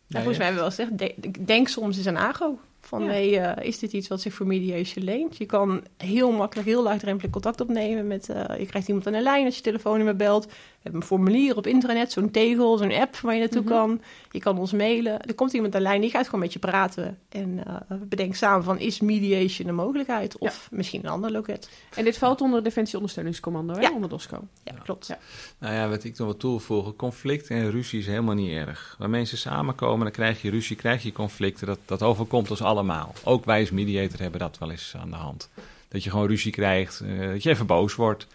[0.09, 2.59] Ja, volgens mij hebben we wel gezegd, de- denk soms eens aan AGO.
[2.81, 3.09] Van, Ja.
[3.11, 5.37] hey, eh, is dit iets wat zich voor mediation leent?
[5.37, 8.29] Je kan heel makkelijk, heel laagdrempelig contact opnemen met...
[8.29, 10.47] eh, je krijgt iemand aan de lijn als je telefoonnummer belt.
[10.93, 13.71] Een formulier op internet, zo'n tegel, zo'n app waar je naartoe Mhm.
[13.71, 14.01] kan.
[14.31, 15.21] Je kan ons mailen.
[15.23, 17.19] Er komt iemand aan de lijn, die gaat gewoon met je praten.
[17.29, 20.39] En eh bedenk samen van, is mediation een mogelijkheid?
[20.39, 21.71] Of misschien een ander loket.
[21.95, 23.81] En dit valt onder Defensie Ondersteuningscommando, hè?
[23.81, 23.93] Ja.
[23.93, 24.41] onder DOSCO.
[24.65, 25.07] Ja, klopt.
[25.07, 25.19] Ja.
[25.59, 28.97] Nou ja, wat ik nog wat toevoegen, conflict en ruzie is helemaal niet erg.
[28.99, 31.67] Waar mensen samenkomen, dan krijg je ruzie, krijg je conflicten.
[31.67, 33.13] Dat, dat overkomt ons allemaal.
[33.25, 35.49] Ook wij als mediator hebben dat wel eens aan de hand.
[35.89, 38.27] Dat je gewoon ruzie krijgt, eh, dat je even boos wordt.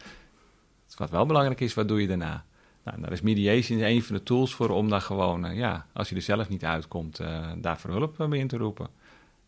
[0.98, 2.46] Wat wel belangrijk is, wat doe je daarna?
[2.84, 6.10] Nou, daar is mediation een van de tools voor om daar gewoon, eh, ja, als
[6.10, 8.88] je er zelf niet uitkomt, eh daarvoor hulp eh, bij in te roepen.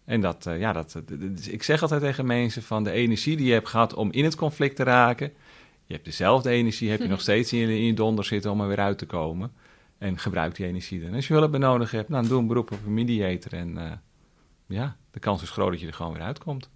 [0.05, 3.45] En dat, eh, ja, dat, dat- ik zeg altijd tegen mensen van de energie die
[3.47, 5.33] je hebt gehad om in het conflict te raken,
[5.85, 8.61] je hebt dezelfde energie, heb je nog steeds in je, in je donder zitten om
[8.61, 9.51] er weer uit te komen.
[9.97, 11.13] En gebruik die energie dan.
[11.13, 13.53] Als je hulp nodig hebt, nou, doe een beroep op een mediator.
[13.53, 13.91] En eh,
[14.65, 16.69] ja, de kans is groot dat je er gewoon weer uitkomt.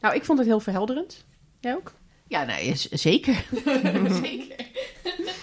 [0.00, 1.24] Nou, ik vond het heel verhelderend.
[1.60, 1.92] Jij ook?
[2.28, 3.44] Ja, nee, z- zeker.
[4.22, 4.66] zeker.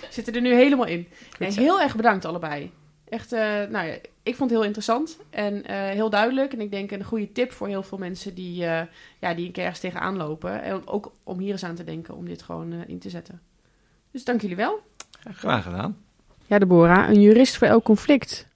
[0.10, 1.08] Zitten er nu helemaal in.
[1.40, 2.72] Nee, heel erg bedankt allebei.
[3.10, 6.54] Echt, eh, nou ja, ik vond het heel interessant en eh, heel duidelijk.
[6.54, 8.82] En ik denk een goede tip voor heel veel mensen die, eh,
[9.20, 10.62] ja, die een keer ergens tegenaan lopen.
[10.64, 13.42] En ook om hier eens aan te denken om dit gewoon in te zetten.
[14.12, 14.80] Dus dank jullie wel.
[15.34, 15.98] Graag gedaan.
[16.46, 18.48] Ja, Deborah, een jurist voor elk conflict.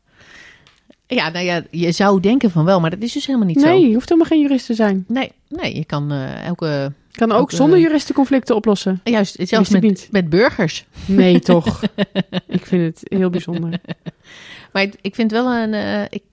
[1.08, 3.80] Ja, nou ja, je zou denken van wel, maar dat is dus helemaal niet nee,
[3.82, 3.88] zo.
[3.88, 5.06] je hoeft helemaal geen jurist te zijn.
[5.08, 6.92] Nee, nee, je kan eh, elke...
[7.18, 9.02] Kan ook Ook, eh, zonder juristen conflicten oplossen.
[9.04, 10.08] Juist, zelfs met, niet.
[10.12, 10.86] met burgers.
[11.06, 11.82] Nee, toch.
[12.48, 13.80] ik vind het heel bijzonder.
[14.72, 15.74] Maar ik, ik vind wel een...
[15.74, 16.24] eh, ik,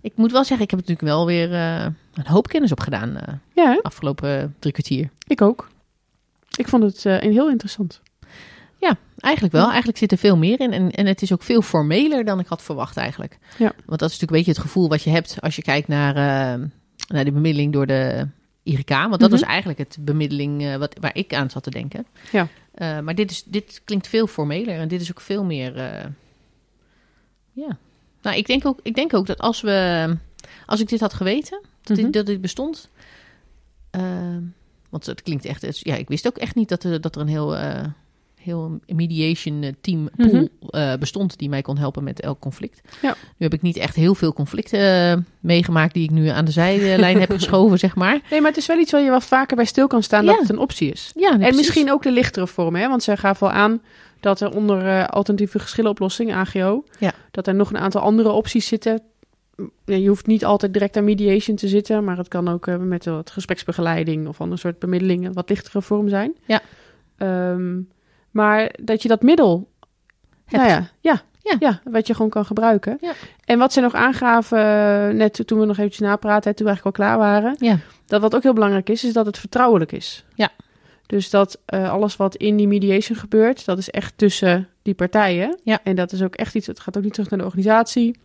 [0.00, 3.34] ik moet wel zeggen, ik heb natuurlijk wel weer eh, een hoop kennis opgedaan eh
[3.54, 5.10] Ja, afgelopen drie kwartier.
[5.26, 5.68] ik ook.
[6.56, 8.00] Ik vond het heel interessant.
[9.20, 9.66] Eigenlijk wel.
[9.66, 10.72] Eigenlijk zit er veel meer in.
[10.72, 13.38] En, en het is ook veel formeler dan ik had verwacht eigenlijk.
[13.56, 13.72] Ja.
[13.86, 16.14] Want dat is natuurlijk een beetje het gevoel wat je hebt als je kijkt naar,
[17.08, 18.28] naar de bemiddeling door de
[18.68, 18.88] IRK.
[18.88, 19.30] Want dat Mhm.
[19.30, 22.06] was eigenlijk het bemiddeling eh, wat, waar ik aan zat te denken.
[22.32, 22.48] Ja.
[22.74, 24.78] Eh, maar dit, is, dit klinkt veel formeler.
[24.78, 25.76] En dit is ook veel meer...
[25.76, 26.04] eh,
[27.52, 27.78] ja.
[28.22, 30.16] Nou, ik denk, ook, ik denk ook dat als we...
[30.66, 32.04] Als ik dit had geweten, dat, Mhm.
[32.04, 32.88] dit, dat dit bestond...
[34.90, 35.78] want het klinkt echt...
[35.84, 37.56] Ja, ik wist ook echt niet dat er, dat er een heel...
[38.40, 40.44] heel mediation eh, team pool Mhm.
[40.70, 42.80] eh, bestond die mij kon helpen met elk conflict.
[43.02, 43.10] Ja.
[43.10, 44.80] Nu heb ik niet echt heel veel conflicten
[45.12, 48.20] eh, meegemaakt die ik nu aan de zijlijn heb geschoven, zeg maar.
[48.30, 50.30] Nee, maar het is wel iets waar je wel vaker bij stil kan staan Ja.
[50.30, 51.12] dat het een optie is.
[51.14, 51.56] Ja, en precies.
[51.56, 52.88] misschien ook de lichtere vorm, hè?
[52.88, 53.80] want zij gaf wel aan
[54.20, 57.12] dat er onder alternatieve geschillenoplossing, AGO, Ja.
[57.30, 59.00] dat er nog een aantal andere opties zitten.
[59.84, 63.30] Je hoeft niet altijd direct aan mediation te zitten, maar het kan ook met wat
[63.30, 66.32] gespreksbegeleiding of ander soort bemiddeling een wat lichtere vorm zijn.
[66.46, 66.60] Ja.
[67.16, 67.76] Ehm,
[68.38, 69.68] maar dat je dat middel,
[70.44, 70.62] Hebt.
[70.62, 71.56] nou ja, ja, Ja.
[71.58, 71.80] ja.
[71.84, 72.98] wat je gewoon kan gebruiken.
[73.00, 73.12] Ja.
[73.44, 74.58] En wat ze nog aangaven,
[75.16, 77.78] net toen we nog eventjes napraten, toen we eigenlijk al klaar waren, Ja.
[78.06, 80.24] dat wat ook heel belangrijk is, is dat het vertrouwelijk is.
[80.34, 80.48] Ja.
[81.06, 85.58] Dus dat eh, alles wat in die mediation gebeurt, dat is echt tussen die partijen.
[85.64, 85.78] Ja.
[85.82, 88.18] En dat is ook echt iets, het gaat ook niet terug naar de organisatie.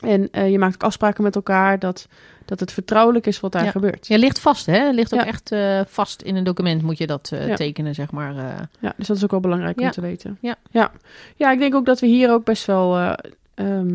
[0.00, 2.06] En eh, je maakt ook afspraken met elkaar dat,
[2.46, 3.70] dat het vertrouwelijk is wat daar Ja.
[3.70, 4.06] gebeurt.
[4.06, 4.90] Ja, ligt vast, hè?
[4.90, 5.26] Ligt ook Ja.
[5.26, 7.54] echt eh, vast in een document, moet je dat Ja.
[7.54, 8.36] tekenen, zeg maar.
[8.36, 8.44] eh.
[8.80, 10.38] Ja, dus dat is ook wel belangrijk om te weten.
[10.40, 10.56] Ja.
[10.70, 10.92] Ja.
[11.36, 13.12] ja, ik denk ook dat we hier ook best wel, eh,
[13.54, 13.94] ehm,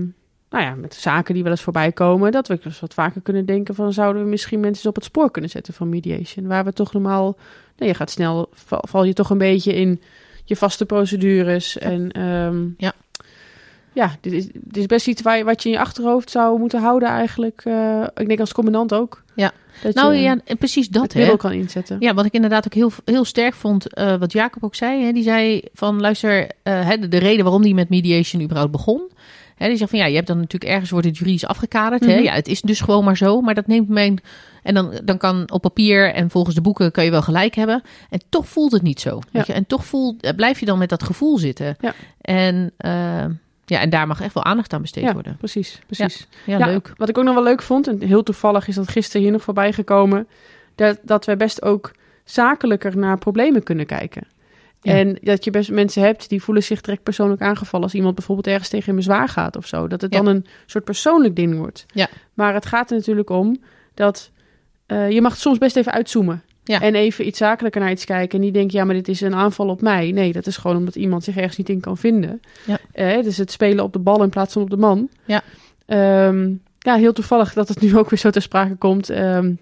[0.50, 3.46] nou ja, met zaken die wel eens voorbij komen, dat we dus wat vaker kunnen
[3.46, 6.48] denken van zouden we misschien mensen op het spoor kunnen zetten van mediation.
[6.48, 7.38] Waar we toch normaal,
[7.78, 10.02] nee, je gaat snel, val, val je toch een beetje in
[10.46, 11.78] je vaste procedures.
[11.78, 12.94] En ehm, Ja.
[13.94, 16.80] Ja, dit is, dit is best iets waar wat je in je achterhoofd zou moeten
[16.82, 17.62] houden eigenlijk.
[17.64, 19.24] eh, ik denk als commandant ook.
[19.36, 19.52] Ja.
[19.84, 21.38] Dat Nou je ja, precies dat, hè?
[21.38, 21.98] kan inzetten.
[22.00, 25.04] Ja, wat ik inderdaad ook heel, heel sterk vond, eh, wat Jacob ook zei.
[25.04, 29.10] Hè, die zei van, luister, hè, de, de reden waarom die met mediation überhaupt begon.
[29.56, 32.06] Hè, die zegt van, ja, je hebt dan natuurlijk ergens wordt het juridisch afgekaderd.
[32.06, 32.14] hè.
[32.16, 32.24] Mhm.
[32.24, 33.42] Ja, het is dus gewoon maar zo.
[33.42, 34.20] Maar dat neemt mijn...
[34.64, 37.82] En dan, dan kan op papier en volgens de boeken kan je wel gelijk hebben.
[38.10, 39.20] En toch voelt het niet zo.
[39.32, 39.54] Weet je?
[39.54, 41.78] En toch voelt, eh, blijf je dan met dat gevoel zitten.
[41.80, 41.94] Ja.
[42.22, 42.72] En,
[43.72, 45.38] ja, en daar mag echt wel aandacht aan besteed Ja, worden.
[45.38, 46.28] precies, precies.
[46.46, 46.94] Ja, Ja, leuk.
[46.98, 49.42] Wat ik ook nog wel leuk vond, en heel toevallig is dat gisteren hier nog
[49.42, 50.28] voorbij gekomen,
[50.76, 51.92] dat, dat wij best ook
[52.24, 54.28] zakelijker naar problemen kunnen kijken.
[54.82, 54.94] Ja.
[54.94, 58.48] En dat je best mensen hebt die voelen zich direct persoonlijk aangevallen als iemand bijvoorbeeld
[58.48, 59.88] ergens tegen in bezwaar gaat of zo.
[59.88, 61.86] Dat het dan een soort persoonlijk ding wordt.
[61.94, 62.08] Ja.
[62.34, 63.62] Maar het gaat er natuurlijk om
[63.94, 64.32] dat
[64.86, 66.44] eh, je mag soms best even uitzoomen.
[66.72, 66.82] Ja.
[66.82, 68.40] En even iets zakelijker naar iets kijken.
[68.40, 70.12] En niet denken, ja, maar dit is een aanval op mij.
[70.12, 72.42] Nee, dat is gewoon omdat iemand zich ergens niet in kan vinden.
[72.66, 72.80] Ja.
[72.92, 75.10] Eh, dus het spelen op de bal in plaats van op de man.
[75.26, 75.42] Ja.
[75.86, 76.50] Ehm,
[76.80, 79.10] ja, heel toevallig dat het nu ook weer zo ter sprake komt.
[79.10, 79.54] Ehm,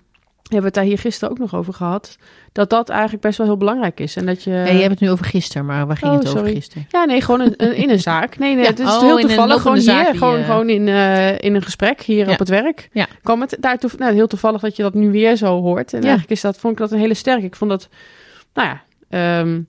[0.49, 2.17] hebben we het daar hier gisteren ook nog over gehad.
[2.51, 4.15] Dat dat eigenlijk best wel heel belangrijk is.
[4.15, 4.49] En dat je...
[4.51, 6.53] Ja, je hebt het nu over gisteren, maar waar ging Oh, het over sorry.
[6.55, 6.85] gisteren?
[6.89, 8.37] Ja, nee, gewoon een, een- in een zaak.
[8.37, 9.61] Nee, nee, Ja, het is oh, heel toevallig.
[9.61, 12.31] Gewoon hier, die, gewoon, gewoon in, eh, in een gesprek hier Ja.
[12.31, 12.89] op het werk.
[12.91, 13.07] Ja.
[13.23, 15.93] Kwam het daar toe, nou, heel toevallig dat je dat nu weer zo hoort.
[15.93, 16.07] En Ja.
[16.07, 17.45] eigenlijk is dat, vond ik dat een hele sterke.
[17.45, 17.89] Ik vond dat,
[18.53, 19.61] nou ja, ehm,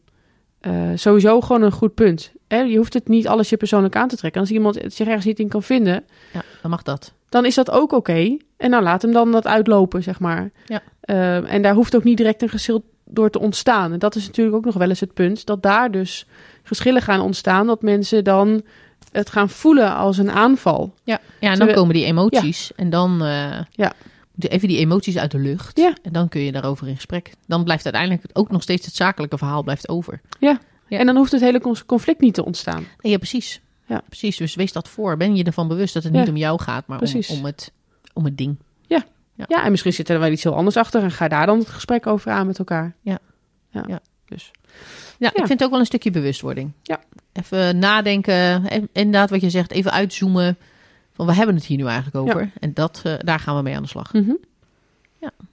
[0.60, 2.32] eh, sowieso gewoon een goed punt.
[2.48, 2.58] Hè?
[2.60, 4.40] Je hoeft het niet alles je persoonlijk aan te trekken.
[4.40, 7.12] Als iemand het zich ergens niet in kan vinden, Ja, dan mag dat.
[7.28, 8.36] dan is dat ook oké.
[8.60, 10.50] En nou, laat hem dan dat uitlopen, zeg maar.
[10.66, 10.82] Ja.
[11.00, 13.92] Ehm, en daar hoeft ook niet direct een geschil door te ontstaan.
[13.92, 16.26] En dat is natuurlijk ook nog wel eens het punt, dat daar dus
[16.62, 18.62] geschillen gaan ontstaan, dat mensen dan
[19.12, 20.94] het gaan voelen als een aanval.
[21.04, 22.72] Ja, ja en dan komen die emoties.
[22.76, 23.92] En dan eh, Ja.
[24.34, 25.78] moeten even die emoties uit de lucht.
[25.78, 25.92] Ja.
[26.02, 27.32] En dan kun je daarover in gesprek.
[27.46, 30.20] Dan blijft uiteindelijk ook nog steeds het zakelijke verhaal blijft over.
[30.38, 30.58] Ja.
[30.88, 32.84] En dan hoeft het hele conflict niet te ontstaan.
[33.00, 33.60] Ja, precies.
[33.86, 34.02] Ja.
[34.06, 35.16] Precies, dus wees dat voor.
[35.16, 36.18] Ben je ervan bewust dat het Ja.
[36.20, 37.72] niet om jou gaat, maar om, om, het,
[38.12, 38.56] om het ding.
[38.86, 39.04] Ja.
[39.48, 41.68] Ja, en misschien zit er wel iets heel anders achter en ga daar dan het
[41.68, 42.94] gesprek over aan met elkaar.
[43.00, 43.18] Ja.
[43.70, 43.84] ja.
[43.88, 44.00] Ja.
[44.24, 44.50] Dus.
[45.18, 45.46] Ja, ik Ja.
[45.46, 46.72] vind het ook wel een stukje bewustwording.
[46.82, 47.00] Ja.
[47.32, 48.66] Even nadenken.
[48.68, 50.56] En inderdaad, wat je zegt, even uitzoomen.
[51.12, 52.50] Van, waar hebben we het hier nu eigenlijk over?
[52.60, 54.12] En dat, eh, daar gaan we mee aan de slag.
[54.12, 54.32] Mhm.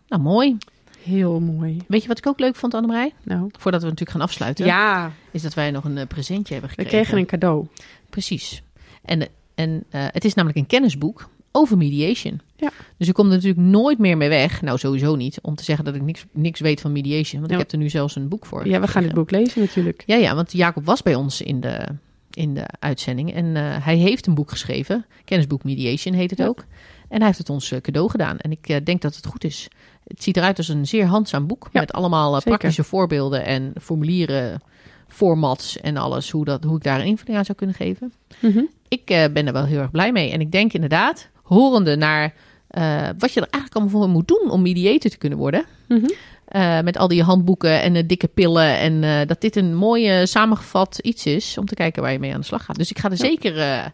[0.08, 0.58] Nou, mooi.
[1.04, 1.78] Heel mooi.
[1.88, 3.14] Weet je wat ik ook leuk vond, Annemarij?
[3.24, 4.66] Nou, Voordat we natuurlijk gaan afsluiten.
[4.66, 7.00] ja, Is dat wij nog een eh, presentje hebben we gekregen.
[7.06, 7.68] kregen een cadeau.
[8.10, 8.64] Precies.
[9.06, 12.40] En, en eh, het is namelijk een kennisboek over mediation.
[12.56, 12.70] Ja.
[12.98, 14.62] Dus ik kom er natuurlijk nooit meer mee weg.
[14.62, 15.40] Nou, sowieso niet.
[15.42, 17.40] Om te zeggen dat ik niks, niks weet van mediation.
[17.40, 17.58] Want Ja.
[17.58, 18.68] ik heb er nu zelfs een boek voor.
[18.68, 19.16] Ja, we gaan gekregen.
[19.16, 20.04] boek lezen natuurlijk.
[20.06, 21.86] Ja, ja, want Jacob was bij ons in de,
[22.32, 23.34] in de uitzending.
[23.34, 25.06] En eh, hij heeft een boek geschreven.
[25.26, 26.46] Kennisboek Mediation heet het Ja.
[26.48, 26.66] ook.
[27.10, 28.38] En hij heeft het ons eh, cadeau gedaan.
[28.38, 29.68] En ik eh, denk dat het goed is.
[30.08, 31.70] Het ziet eruit als een zeer handzaam boek.
[31.72, 34.62] Ja, met allemaal praktische voorbeelden en formulieren,
[35.08, 36.32] formats en alles.
[36.32, 38.14] Hoe, dat, hoe ik daar een invulling aan zou kunnen geven.
[38.40, 38.62] Mhm.
[38.88, 40.32] Ik ben er wel heel erg blij mee.
[40.32, 42.34] En ik denk inderdaad, horende naar
[42.68, 45.66] eh, wat je er eigenlijk allemaal voor moet doen om mediator te kunnen worden.
[45.88, 46.06] Mhm.
[46.48, 48.78] Eh, met al die handboeken en de dikke pillen.
[48.78, 52.34] En eh, dat dit een mooie samengevat iets is om te kijken waar je mee
[52.34, 52.76] aan de slag gaat.
[52.78, 53.26] Dus ik ga er Ja.
[53.26, 53.92] zeker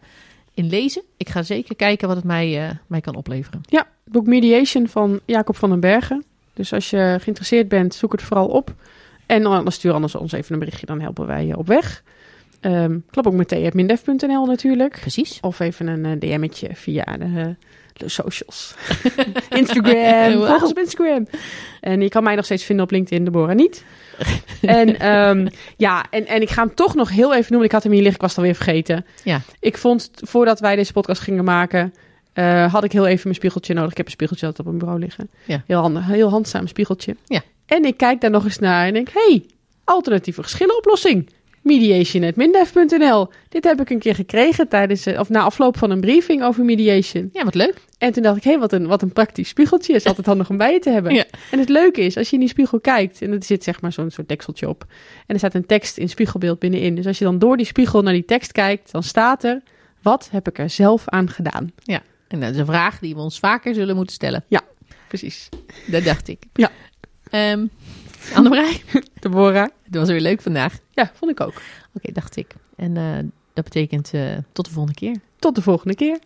[0.54, 1.02] in lezen.
[1.16, 3.60] Ik ga zeker kijken wat het mij, mij kan opleveren.
[3.68, 6.24] Ja, het boek Mediation van Jacob van den Bergen.
[6.54, 8.74] Dus als je geïnteresseerd bent, zoek het vooral op.
[9.26, 12.02] En anders stuur anders ons even een berichtje, dan helpen wij je op weg.
[12.64, 14.98] Ehm klap ook met thee.mindef.nl natuurlijk.
[15.00, 15.38] Precies.
[15.40, 17.56] Of even een eh, DM'tje via de,
[17.92, 18.74] de socials.
[19.60, 20.46] Instagram, Wauw.
[20.46, 21.26] volg ons op Instagram.
[21.80, 23.84] En je kan mij nog steeds vinden op LinkedIn, Deborah niet.
[24.60, 27.66] en ehm, ja, en, en ik ga hem toch nog heel even noemen.
[27.66, 29.04] Ik had hem hier liggen, ik was het alweer vergeten.
[29.24, 29.40] Ja.
[29.60, 31.94] Ik vond, voordat wij deze podcast gingen maken,
[32.32, 33.90] eh, had ik heel even mijn spiegeltje nodig.
[33.90, 35.30] Ik heb een spiegeltje altijd op mijn bureau liggen.
[35.44, 35.62] Ja.
[35.66, 37.16] Heel handig, heel handzaam spiegeltje.
[37.26, 37.42] Ja.
[37.66, 39.44] En ik kijk daar nog eens naar en denk, hey,
[39.84, 41.30] alternatieve geschillenoplossing.
[41.64, 43.28] Mediation.mindef.nl.
[43.48, 46.64] Dit heb ik een keer gekregen tijdens, eh, of na afloop van een briefing over
[46.64, 47.30] mediation.
[47.32, 47.74] Ja, wat leuk.
[47.98, 49.94] En toen dacht ik, hé, hey, wat, een, wat een praktisch spiegeltje.
[49.94, 51.14] Is altijd handig om bij je te hebben.
[51.14, 51.24] Ja.
[51.50, 53.92] En het leuke is, als je in die spiegel kijkt, en er zit zeg maar
[53.92, 54.84] zo'n soort dekseltje op.
[55.26, 56.94] En er staat een tekst in spiegelbeeld binnenin.
[56.94, 59.62] Dus als je dan door die spiegel naar die tekst kijkt, dan staat er,
[60.02, 61.72] wat heb ik er zelf aan gedaan?
[62.28, 64.44] En dat is een vraag die we ons vaker zullen moeten stellen.
[65.08, 65.48] Precies.
[65.86, 66.42] Dat dacht ik.
[66.52, 66.70] Ja.
[67.30, 67.66] Ehm
[68.34, 68.82] Annemarij,
[69.20, 69.68] Deborah?
[69.82, 70.78] het was weer leuk vandaag.
[70.90, 71.54] Ja, vond ik ook.
[71.94, 72.54] Oké, dacht ik.
[72.76, 73.18] En eh,
[73.52, 75.16] dat betekent eh, tot de volgende keer.
[75.38, 76.18] Tot de volgende keer.